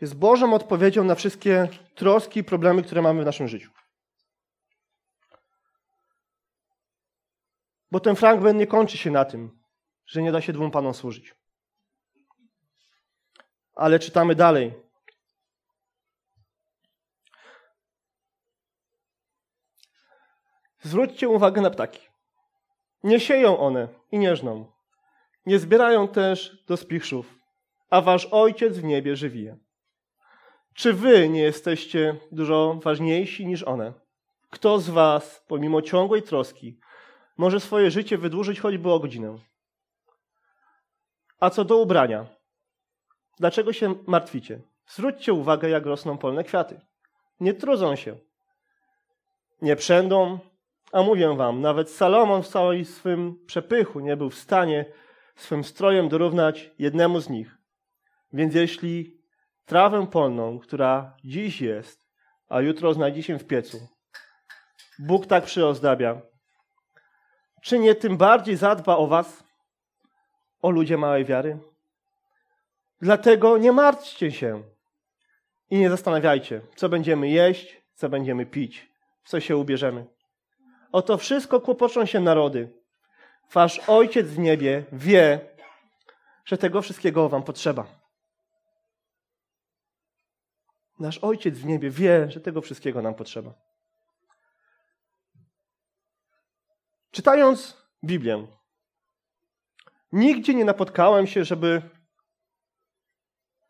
jest 0.00 0.14
Bożą 0.14 0.54
odpowiedzią 0.54 1.04
na 1.04 1.14
wszystkie 1.14 1.68
troski 1.94 2.40
i 2.40 2.44
problemy, 2.44 2.82
które 2.82 3.02
mamy 3.02 3.22
w 3.22 3.26
naszym 3.26 3.48
życiu. 3.48 3.70
Bo 7.90 8.00
ten 8.00 8.16
fragment 8.16 8.58
nie 8.58 8.66
kończy 8.66 8.98
się 8.98 9.10
na 9.10 9.24
tym, 9.24 9.62
że 10.06 10.22
nie 10.22 10.32
da 10.32 10.40
się 10.40 10.52
dwóm 10.52 10.70
panom 10.70 10.94
służyć. 10.94 11.34
Ale 13.74 13.98
czytamy 13.98 14.34
dalej. 14.34 14.74
Zwróćcie 20.80 21.28
uwagę 21.28 21.60
na 21.60 21.70
ptaki. 21.70 22.08
Nie 23.04 23.20
sieją 23.20 23.58
one 23.58 23.88
i 24.12 24.18
nie 24.18 24.36
żną. 24.36 24.72
Nie 25.46 25.58
zbierają 25.58 26.08
też 26.08 26.64
do 26.66 26.76
spichrzów, 26.76 27.38
a 27.90 28.00
wasz 28.00 28.28
ojciec 28.30 28.78
w 28.78 28.84
niebie 28.84 29.16
żywi 29.16 29.44
je. 29.44 29.58
Czy 30.74 30.92
wy 30.92 31.28
nie 31.28 31.42
jesteście 31.42 32.16
dużo 32.32 32.80
ważniejsi 32.82 33.46
niż 33.46 33.62
one? 33.62 33.92
Kto 34.50 34.78
z 34.78 34.90
was, 34.90 35.44
pomimo 35.48 35.82
ciągłej 35.82 36.22
troski, 36.22 36.80
może 37.36 37.60
swoje 37.60 37.90
życie 37.90 38.18
wydłużyć 38.18 38.60
choćby 38.60 38.92
o 38.92 39.00
godzinę? 39.00 39.38
A 41.40 41.50
co 41.50 41.64
do 41.64 41.76
ubrania, 41.76 42.26
dlaczego 43.38 43.72
się 43.72 43.94
martwicie? 44.06 44.60
Zwróćcie 44.86 45.32
uwagę, 45.32 45.68
jak 45.68 45.86
rosną 45.86 46.18
polne 46.18 46.44
kwiaty. 46.44 46.80
Nie 47.40 47.54
trudzą 47.54 47.96
się, 47.96 48.16
nie 49.62 49.76
przędą, 49.76 50.38
a 50.92 51.02
mówię 51.02 51.36
wam, 51.36 51.60
nawet 51.60 51.90
Salomon 51.90 52.42
w 52.42 52.48
całej 52.48 52.84
swym 52.84 53.46
przepychu 53.46 54.00
nie 54.00 54.16
był 54.16 54.30
w 54.30 54.38
stanie 54.38 54.84
swym 55.36 55.64
strojem 55.64 56.08
dorównać 56.08 56.70
jednemu 56.78 57.20
z 57.20 57.28
nich. 57.28 57.58
Więc 58.32 58.54
jeśli 58.54 59.20
trawę 59.66 60.06
polną, 60.06 60.58
która 60.58 61.16
dziś 61.24 61.60
jest, 61.60 62.08
a 62.48 62.60
jutro 62.60 62.94
znajdzie 62.94 63.22
się 63.22 63.38
w 63.38 63.46
piecu, 63.46 63.88
Bóg 64.98 65.26
tak 65.26 65.44
przyozdabia, 65.44 66.20
czy 67.62 67.78
nie 67.78 67.94
tym 67.94 68.16
bardziej 68.16 68.56
zadba 68.56 68.96
o 68.96 69.06
was, 69.06 69.44
o 70.62 70.70
ludzie 70.70 70.96
małej 70.96 71.24
wiary? 71.24 71.58
Dlatego 73.00 73.58
nie 73.58 73.72
martwcie 73.72 74.32
się 74.32 74.62
i 75.70 75.78
nie 75.78 75.90
zastanawiajcie, 75.90 76.60
co 76.76 76.88
będziemy 76.88 77.28
jeść, 77.28 77.82
co 77.94 78.08
będziemy 78.08 78.46
pić, 78.46 78.90
w 79.22 79.28
co 79.28 79.40
się 79.40 79.56
ubierzemy. 79.56 80.17
O 80.92 81.02
to 81.02 81.18
wszystko 81.18 81.60
kłopoczą 81.60 82.06
się 82.06 82.20
narody. 82.20 82.72
Wasz 83.52 83.80
Ojciec 83.88 84.26
w 84.26 84.38
niebie 84.38 84.84
wie, 84.92 85.40
że 86.44 86.58
tego 86.58 86.82
wszystkiego 86.82 87.28
wam 87.28 87.42
potrzeba. 87.42 87.86
Nasz 90.98 91.18
Ojciec 91.18 91.58
w 91.58 91.64
niebie 91.64 91.90
wie, 91.90 92.30
że 92.30 92.40
tego 92.40 92.60
wszystkiego 92.60 93.02
nam 93.02 93.14
potrzeba. 93.14 93.54
Czytając 97.10 97.76
Biblię, 98.04 98.46
nigdzie 100.12 100.54
nie 100.54 100.64
napotkałem 100.64 101.26
się, 101.26 101.44
żeby 101.44 101.82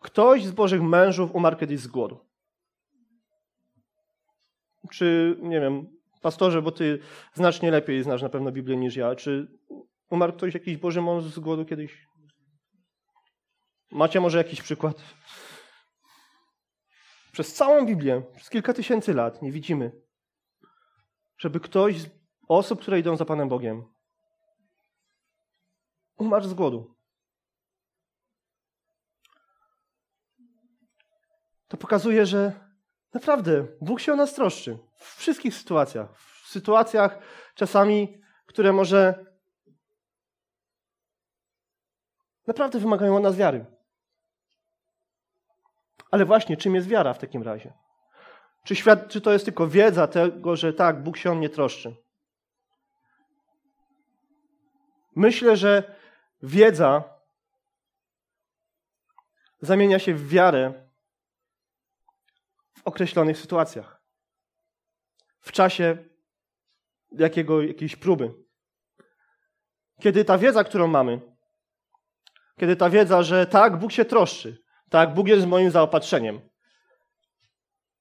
ktoś 0.01 0.45
z 0.45 0.51
Bożych 0.51 0.83
mężów 0.83 1.35
umarł 1.35 1.57
kiedyś 1.57 1.81
z 1.81 1.87
głodu. 1.87 2.29
Czy, 4.91 5.37
nie 5.41 5.61
wiem, 5.61 5.98
pastorze, 6.21 6.63
bo 6.63 6.73
ty 6.73 6.99
znacznie 7.35 7.71
lepiej 7.71 8.03
znasz 8.03 8.23
na 8.23 8.29
pewno 8.29 8.53
Biblię 8.53 8.77
niż 8.77 8.97
ja, 8.97 9.15
czy 9.15 9.59
umarł 10.11 10.33
ktoś, 10.33 10.55
jakiś 10.55 10.77
Boży 10.77 11.03
mąż 11.03 11.25
z 11.25 11.39
głodu 11.39 11.65
kiedyś? 11.65 12.09
Macie 13.91 14.21
może 14.21 14.39
jakiś 14.39 14.63
przykład? 14.63 15.03
Przez 17.33 17.55
całą 17.55 17.87
Biblię, 17.87 18.23
przez 18.37 18.51
kilka 18.51 18.75
tysięcy 18.75 19.15
lat 19.15 19.43
nie 19.43 19.53
widzimy, 19.53 19.93
żeby 21.39 21.61
ktoś 21.61 22.01
z 22.01 22.11
osób, 22.49 22.81
które 22.81 22.99
idą 22.99 23.17
za 23.17 23.25
Panem 23.25 23.49
Bogiem, 23.49 23.85
umarł 26.19 26.45
z 26.45 26.55
głodu. 26.55 26.95
To 31.69 31.77
pokazuje, 31.77 32.27
że 32.27 32.68
naprawdę 33.15 33.67
Bóg 33.81 34.01
się 34.01 34.13
o 34.13 34.17
nas 34.17 34.35
troszczy. 34.35 34.79
W 34.97 35.17
wszystkich 35.17 35.55
sytuacjach. 35.55 36.19
W 36.19 36.49
sytuacjach 36.49 37.19
czasami, 37.55 38.21
które 38.47 38.73
może 38.73 39.27
naprawdę 42.47 42.79
wymagają 42.79 43.17
od 43.17 43.23
nas 43.23 43.37
wiary. 43.37 43.67
Ale 46.11 46.25
właśnie, 46.25 46.57
czym 46.57 46.75
jest 46.75 46.89
wiara 46.89 47.15
w 47.15 47.19
takim 47.19 47.43
razie? 47.43 47.73
Czy, 48.65 48.77
świat, 48.77 49.09
czy 49.09 49.21
to 49.21 49.33
jest 49.33 49.45
tylko 49.45 49.69
wiedza 49.69 50.07
tego, 50.07 50.57
że 50.57 50.73
tak, 50.73 51.03
Bóg 51.03 51.17
się 51.17 51.31
o 51.31 51.35
mnie 51.35 51.49
troszczy? 51.49 51.97
Myślę, 55.17 55.57
że 55.57 55.97
wiedza 56.43 57.05
zamienia 59.61 59.99
się 59.99 60.15
w 60.15 60.29
wiarę 60.29 60.88
określonych 62.89 63.39
sytuacjach. 63.39 64.03
W 65.41 65.53
czasie 65.53 66.05
jakiego, 67.13 67.63
jakiejś 67.63 67.97
próby. 67.97 68.35
Kiedy 70.01 70.25
ta 70.25 70.39
wiedza, 70.39 70.65
którą 70.65 70.87
mamy, 70.87 71.21
kiedy 72.61 72.77
ta 72.77 72.91
wiedza, 72.91 73.23
że 73.23 73.47
tak, 73.47 73.79
Bóg 73.79 73.93
się 73.93 74.05
troszczy, 74.05 74.59
tak, 74.91 75.15
Bóg 75.15 75.29
jest 75.29 75.47
moim 75.47 75.71
zaopatrzeniem, 75.71 76.41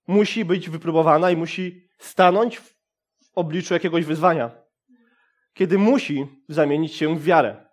musi 0.08 0.45
być 0.45 0.69
wypróbowana 0.69 1.32
i 1.32 1.38
musi 1.38 1.89
stanąć 2.00 2.60
w 2.60 2.76
obliczu 3.36 3.73
jakiegoś 3.73 4.06
wyzwania. 4.06 4.52
Kiedy 5.54 5.78
musi 5.78 6.43
zamienić 6.50 6.95
się 6.95 7.15
w 7.15 7.23
wiarę. 7.23 7.69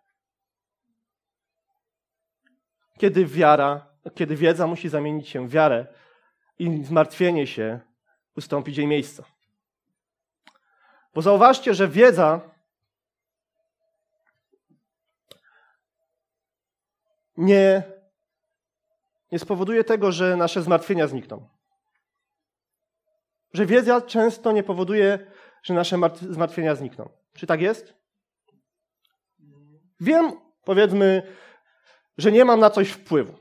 Kiedy 2.98 3.26
wiara, 3.26 3.96
kiedy 4.14 4.36
wiedza 4.36 4.66
musi 4.66 4.88
zamienić 4.88 5.28
się 5.28 5.48
w 5.48 5.50
wiarę 5.50 5.86
i 6.58 6.84
zmartwienie 6.84 7.46
się 7.46 7.80
ustąpić 8.36 8.76
jej 8.76 8.86
miejsca. 8.86 9.24
Bo 11.14 11.22
zauważcie, 11.22 11.74
że 11.74 11.88
wiedza 11.88 12.40
nie, 17.36 17.82
nie 19.32 19.38
spowoduje 19.38 19.84
tego, 19.84 20.12
że 20.12 20.36
nasze 20.36 20.62
zmartwienia 20.62 21.06
znikną. 21.06 21.48
Że 23.52 23.66
wiedza 23.66 24.00
często 24.00 24.52
nie 24.52 24.62
powoduje, 24.62 25.32
że 25.62 25.74
nasze 25.74 25.98
zmartwienia 26.20 26.74
znikną. 26.74 27.08
Czy 27.34 27.46
tak 27.46 27.60
jest? 27.60 27.94
Wiem, 30.00 30.32
powiedzmy, 30.64 31.34
że 32.18 32.32
nie 32.32 32.44
mam 32.44 32.60
na 32.60 32.70
coś 32.70 32.90
wpływu, 32.90 33.34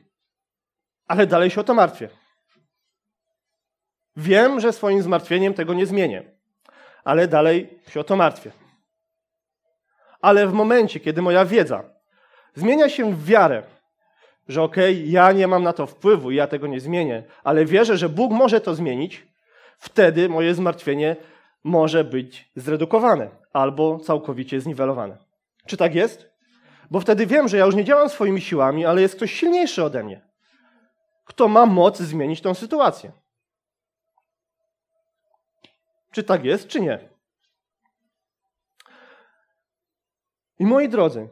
ale 1.07 1.27
dalej 1.27 1.49
się 1.49 1.61
o 1.61 1.63
to 1.63 1.73
martwię. 1.73 2.09
Wiem, 4.17 4.59
że 4.59 4.73
swoim 4.73 5.01
zmartwieniem 5.01 5.53
tego 5.53 5.73
nie 5.73 5.85
zmienię, 5.85 6.23
ale 7.03 7.27
dalej 7.27 7.79
się 7.89 7.99
o 7.99 8.03
to 8.03 8.15
martwię. 8.15 8.51
Ale 10.21 10.47
w 10.47 10.53
momencie, 10.53 10.99
kiedy 10.99 11.21
moja 11.21 11.45
wiedza 11.45 11.83
zmienia 12.55 12.89
się 12.89 13.13
w 13.15 13.25
wiarę, 13.25 13.63
że 14.47 14.63
okej, 14.63 14.95
okay, 14.95 15.07
ja 15.07 15.31
nie 15.31 15.47
mam 15.47 15.63
na 15.63 15.73
to 15.73 15.87
wpływu 15.87 16.31
i 16.31 16.35
ja 16.35 16.47
tego 16.47 16.67
nie 16.67 16.79
zmienię, 16.79 17.23
ale 17.43 17.65
wierzę, 17.65 17.97
że 17.97 18.09
Bóg 18.09 18.31
może 18.31 18.61
to 18.61 18.75
zmienić, 18.75 19.27
wtedy 19.77 20.29
moje 20.29 20.53
zmartwienie 20.53 21.15
może 21.63 22.03
być 22.03 22.51
zredukowane 22.55 23.29
albo 23.53 23.99
całkowicie 23.99 24.61
zniwelowane. 24.61 25.17
Czy 25.65 25.77
tak 25.77 25.95
jest? 25.95 26.29
Bo 26.91 26.99
wtedy 26.99 27.25
wiem, 27.25 27.47
że 27.47 27.57
ja 27.57 27.65
już 27.65 27.75
nie 27.75 27.83
działam 27.83 28.09
swoimi 28.09 28.41
siłami, 28.41 28.85
ale 28.85 29.01
jest 29.01 29.15
ktoś 29.15 29.33
silniejszy 29.33 29.83
ode 29.83 30.03
mnie, 30.03 30.21
kto 31.25 31.47
ma 31.47 31.65
moc 31.65 31.97
zmienić 31.97 32.41
tą 32.41 32.53
sytuację. 32.53 33.11
Czy 36.13 36.23
tak 36.23 36.45
jest, 36.45 36.67
czy 36.67 36.81
nie? 36.81 37.09
I 40.59 40.65
moi 40.65 40.89
drodzy, 40.89 41.29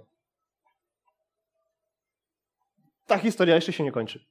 ta 3.06 3.18
historia 3.18 3.56
jeszcze 3.56 3.74
się 3.74 3.84
nie 3.84 3.92
kończy. 3.92 4.26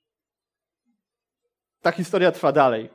Ta 1.83 1.93
historia 1.93 2.33
trwa 2.33 2.53
dalej. 2.53 2.91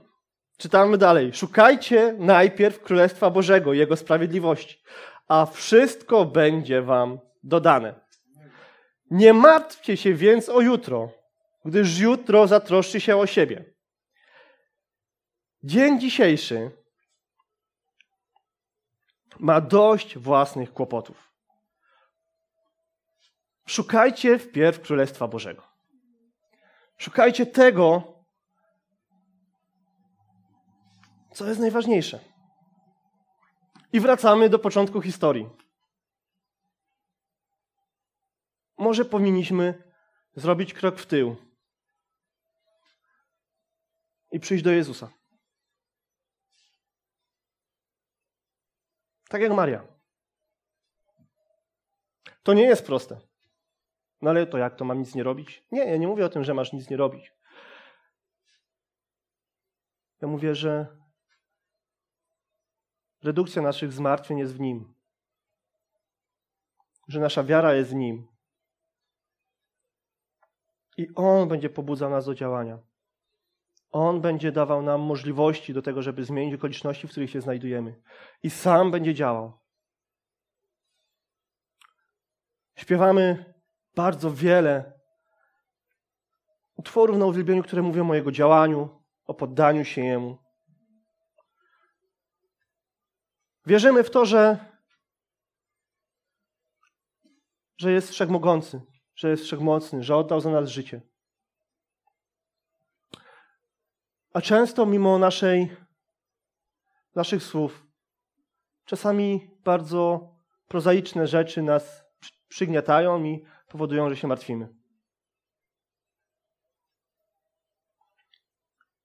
Czytamy 0.58 0.98
dalej. 0.98 1.34
Szukajcie 1.34 2.16
najpierw 2.20 2.82
Królestwa 2.82 3.30
Bożego 3.30 3.74
Jego 3.74 3.96
sprawiedliwości, 3.96 4.84
a 5.28 5.46
wszystko 5.46 6.26
będzie 6.26 6.82
wam 6.82 7.20
dodane. 7.44 8.00
Nie 9.12 9.34
martwcie 9.34 9.98
się 9.98 10.14
więc 10.14 10.50
o 10.50 10.62
jutro, 10.62 11.12
gdyż 11.66 12.00
jutro 12.00 12.48
zatroszczy 12.48 13.00
się 13.00 13.18
o 13.18 13.28
siebie. 13.28 13.74
Dzień 15.64 16.00
dzisiejszy 16.00 16.85
ma 19.40 19.62
dość 19.62 20.18
własnych 20.18 20.74
kłopotów. 20.74 21.32
Szukajcie 23.68 24.40
wpierw 24.40 24.82
Królestwa 24.82 25.28
Bożego. 25.28 25.64
Szukajcie 26.98 27.46
tego, 27.46 28.14
co 31.34 31.48
jest 31.48 31.60
najważniejsze. 31.60 32.20
I 33.94 34.00
wracamy 34.00 34.50
do 34.50 34.60
początku 34.60 35.02
historii. 35.02 35.50
Może 38.78 39.06
powinniśmy 39.06 39.92
zrobić 40.36 40.74
krok 40.74 41.00
w 41.00 41.06
tył 41.06 41.36
i 44.32 44.40
przyjść 44.40 44.64
do 44.64 44.72
Jezusa. 44.72 45.10
Tak 49.30 49.42
jak 49.42 49.52
Maria. 49.52 49.88
To 52.44 52.54
nie 52.54 52.64
jest 52.64 52.86
proste. 52.86 53.20
No 54.22 54.30
ale 54.30 54.48
to 54.48 54.58
jak 54.58 54.76
to 54.76 54.86
mam 54.86 55.00
nic 55.00 55.16
nie 55.16 55.24
robić? 55.24 55.64
Nie, 55.72 55.86
ja 55.86 55.98
nie 55.98 56.08
mówię 56.08 56.26
o 56.26 56.30
tym, 56.30 56.44
że 56.44 56.54
masz 56.54 56.74
nic 56.74 56.90
nie 56.90 56.98
robić. 56.98 57.34
Ja 60.22 60.28
mówię, 60.28 60.56
że 60.56 60.88
redukcja 63.24 63.62
naszych 63.62 63.92
zmartwień 63.92 64.38
jest 64.38 64.56
w 64.56 64.60
Nim. 64.60 64.94
Że 67.08 67.20
nasza 67.20 67.44
wiara 67.44 67.74
jest 67.74 67.92
w 67.92 67.96
Nim. 67.96 68.28
I 70.98 71.08
On 71.16 71.50
będzie 71.50 71.70
pobudzał 71.70 72.10
nas 72.10 72.26
do 72.26 72.36
działania. 72.36 72.80
On 73.98 74.22
będzie 74.22 74.52
dawał 74.52 74.82
nam 74.82 75.02
możliwości 75.02 75.74
do 75.74 75.82
tego, 75.82 76.02
żeby 76.02 76.26
zmienić 76.26 76.56
okoliczności, 76.56 77.08
w 77.08 77.12
których 77.12 77.30
się 77.30 77.42
znajdujemy. 77.42 78.02
I 78.44 78.50
sam 78.50 78.92
będzie 78.92 79.14
działał. 79.14 79.60
Śpiewamy 82.76 83.54
bardzo 83.96 84.32
wiele 84.32 85.00
utworów 86.76 87.18
na 87.18 87.26
uwielbieniu, 87.26 87.64
które 87.64 87.82
mówią 87.82 88.10
o 88.10 88.16
Jego 88.16 88.32
działaniu, 88.32 89.02
o 89.26 89.34
poddaniu 89.34 89.86
się 89.86 90.02
Jemu. 90.02 90.38
Wierzymy 93.66 94.04
w 94.04 94.12
to, 94.12 94.26
że, 94.26 94.58
że 97.78 97.92
jest 97.92 98.10
wszechmogący, 98.10 98.82
że 99.16 99.30
jest 99.30 99.44
wszechmocny, 99.44 100.04
że 100.04 100.16
oddał 100.16 100.42
za 100.42 100.50
nas 100.52 100.70
życie. 100.70 101.15
A 104.36 104.42
często 104.42 104.86
mimo 104.86 105.20
naszej, 105.20 105.78
naszych 107.16 107.44
słów, 107.44 107.88
czasami 108.86 109.58
bardzo 109.64 110.30
prozaiczne 110.68 111.28
rzeczy 111.28 111.62
nas 111.62 112.06
przygniatają 112.48 113.24
i 113.24 113.46
powodują, 113.68 114.10
że 114.10 114.18
się 114.18 114.28
martwimy. 114.28 114.76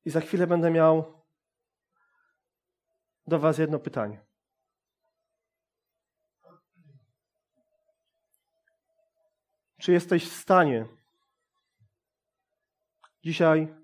I 0.04 0.10
za 0.10 0.20
chwilę 0.20 0.46
będę 0.46 0.70
miał 0.70 1.24
do 3.26 3.38
Was 3.38 3.58
jedno 3.58 3.78
pytanie. 3.78 4.26
Czy 9.80 9.92
jesteś 9.92 10.30
w 10.30 10.40
stanie 10.40 10.86
dzisiaj 13.24 13.79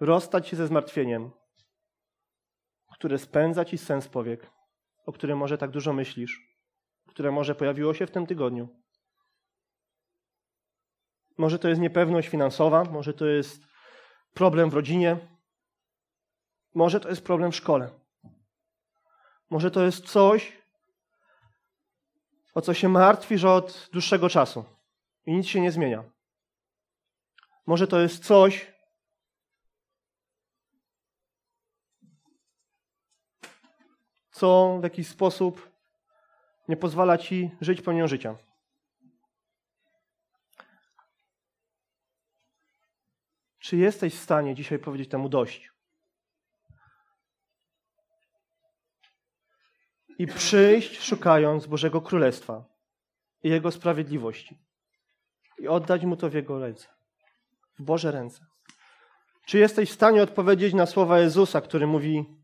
rozstać 0.00 0.48
się 0.48 0.56
ze 0.56 0.66
zmartwieniem, 0.66 1.30
które 2.92 3.18
spędza 3.18 3.64
ci 3.64 3.78
sens 3.78 4.08
powiek, 4.08 4.50
o 5.06 5.12
którym 5.12 5.38
może 5.38 5.58
tak 5.58 5.70
dużo 5.70 5.92
myślisz, 5.92 6.58
które 7.08 7.30
może 7.30 7.54
pojawiło 7.54 7.94
się 7.94 8.06
w 8.06 8.10
tym 8.10 8.26
tygodniu? 8.26 8.68
Może 11.38 11.58
to 11.58 11.68
jest 11.68 11.80
niepewność 11.80 12.28
finansowa, 12.28 12.84
może 12.84 13.14
to 13.14 13.26
jest 13.26 13.62
problem 14.34 14.70
w 14.70 14.74
rodzinie, 14.74 15.16
może 16.74 17.00
to 17.00 17.08
jest 17.08 17.24
problem 17.24 17.52
w 17.52 17.56
szkole. 17.56 17.90
Może 19.50 19.70
to 19.70 19.84
jest 19.84 20.04
coś, 20.04 20.60
o 22.54 22.60
co 22.60 22.74
się 22.74 22.88
martwisz 22.88 23.44
od 23.44 23.88
dłuższego 23.92 24.28
czasu 24.28 24.64
i 25.26 25.32
nic 25.32 25.46
się 25.46 25.60
nie 25.60 25.72
zmienia. 25.72 26.04
Może 27.66 27.86
to 27.86 28.00
jest 28.00 28.24
coś, 28.24 28.72
co 34.40 34.78
w 34.80 34.82
jakiś 34.82 35.08
sposób 35.08 35.70
nie 36.68 36.76
pozwala 36.76 37.18
ci 37.18 37.50
żyć 37.60 37.82
pełnią 37.82 38.08
życia. 38.08 38.36
Czy 43.58 43.76
jesteś 43.76 44.14
w 44.14 44.22
stanie 44.22 44.54
dzisiaj 44.54 44.78
powiedzieć 44.78 45.10
temu 45.10 45.28
dość? 45.28 45.72
I 50.18 50.26
przyjść 50.26 51.00
szukając 51.00 51.66
Bożego 51.66 52.00
Królestwa 52.00 52.64
i 53.42 53.48
Jego 53.48 53.70
sprawiedliwości. 53.70 54.58
I 55.58 55.68
oddać 55.68 56.04
Mu 56.04 56.16
to 56.16 56.30
w 56.30 56.34
Jego 56.34 56.60
ręce. 56.60 56.88
W 57.78 57.82
Boże 57.82 58.12
ręce. 58.12 58.46
Czy 59.46 59.58
jesteś 59.58 59.90
w 59.90 59.94
stanie 59.94 60.22
odpowiedzieć 60.22 60.74
na 60.74 60.86
słowa 60.86 61.18
Jezusa, 61.18 61.60
który 61.60 61.86
mówi: 61.86 62.39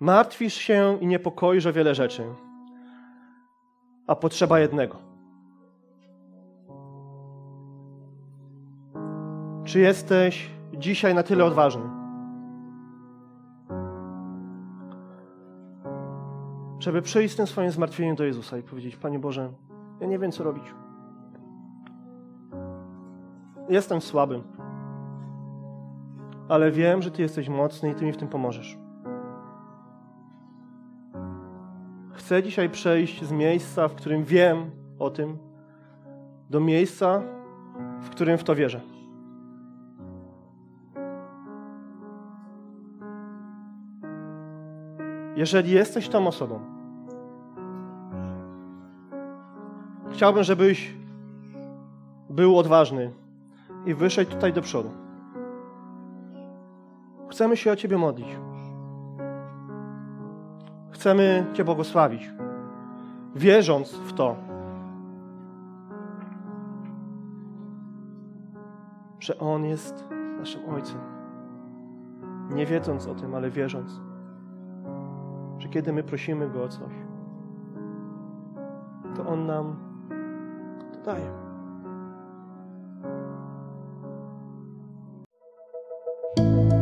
Martwisz 0.00 0.54
się 0.54 0.98
i 1.00 1.06
niepokoisz 1.06 1.66
o 1.66 1.72
wiele 1.72 1.94
rzeczy, 1.94 2.24
a 4.06 4.14
potrzeba 4.14 4.60
jednego. 4.60 4.96
Czy 9.64 9.80
jesteś 9.80 10.50
dzisiaj 10.74 11.14
na 11.14 11.22
tyle 11.22 11.44
odważny, 11.44 11.82
żeby 16.78 17.02
przyjść 17.02 17.34
z 17.34 17.36
tym 17.36 17.46
swoim 17.46 17.70
zmartwieniem 17.70 18.16
do 18.16 18.24
Jezusa 18.24 18.58
i 18.58 18.62
powiedzieć: 18.62 18.96
Panie 18.96 19.18
Boże, 19.18 19.52
ja 20.00 20.06
nie 20.06 20.18
wiem, 20.18 20.32
co 20.32 20.44
robić. 20.44 20.64
Jestem 23.68 24.00
słabym, 24.00 24.42
ale 26.48 26.70
wiem, 26.70 27.02
że 27.02 27.10
Ty 27.10 27.22
jesteś 27.22 27.48
mocny 27.48 27.90
i 27.90 27.94
Ty 27.94 28.04
mi 28.04 28.12
w 28.12 28.16
tym 28.16 28.28
pomożesz. 28.28 28.87
Chcę 32.28 32.42
dzisiaj 32.42 32.70
przejść 32.70 33.24
z 33.24 33.32
miejsca, 33.32 33.88
w 33.88 33.94
którym 33.94 34.24
wiem 34.24 34.70
o 34.98 35.10
tym, 35.10 35.38
do 36.50 36.60
miejsca, 36.60 37.22
w 38.00 38.10
którym 38.10 38.38
w 38.38 38.44
to 38.44 38.54
wierzę. 38.54 38.80
Jeżeli 45.36 45.70
jesteś 45.70 46.08
tą 46.08 46.26
osobą, 46.26 46.60
chciałbym, 50.12 50.42
żebyś 50.42 50.94
był 52.30 52.58
odważny 52.58 53.10
i 53.86 53.94
wyszedł 53.94 54.30
tutaj 54.30 54.52
do 54.52 54.62
przodu. 54.62 54.90
Chcemy 57.30 57.56
się 57.56 57.72
o 57.72 57.76
Ciebie 57.76 57.98
modlić. 57.98 58.47
Chcemy 60.98 61.46
Cię 61.52 61.64
błogosławić, 61.64 62.30
wierząc 63.34 63.92
w 63.92 64.12
to, 64.12 64.36
że 69.20 69.38
On 69.38 69.64
jest 69.64 70.04
naszym 70.38 70.60
Ojcem. 70.70 71.00
Nie 72.50 72.66
wiedząc 72.66 73.06
o 73.06 73.14
tym, 73.14 73.34
ale 73.34 73.50
wierząc, 73.50 74.00
że 75.58 75.68
kiedy 75.68 75.92
my 75.92 76.02
prosimy 76.02 76.50
Go 76.50 76.64
o 76.64 76.68
coś, 76.68 76.92
to 79.16 79.26
On 79.26 79.46
nam 79.46 79.76
to 80.92 81.00
daje. 81.00 81.47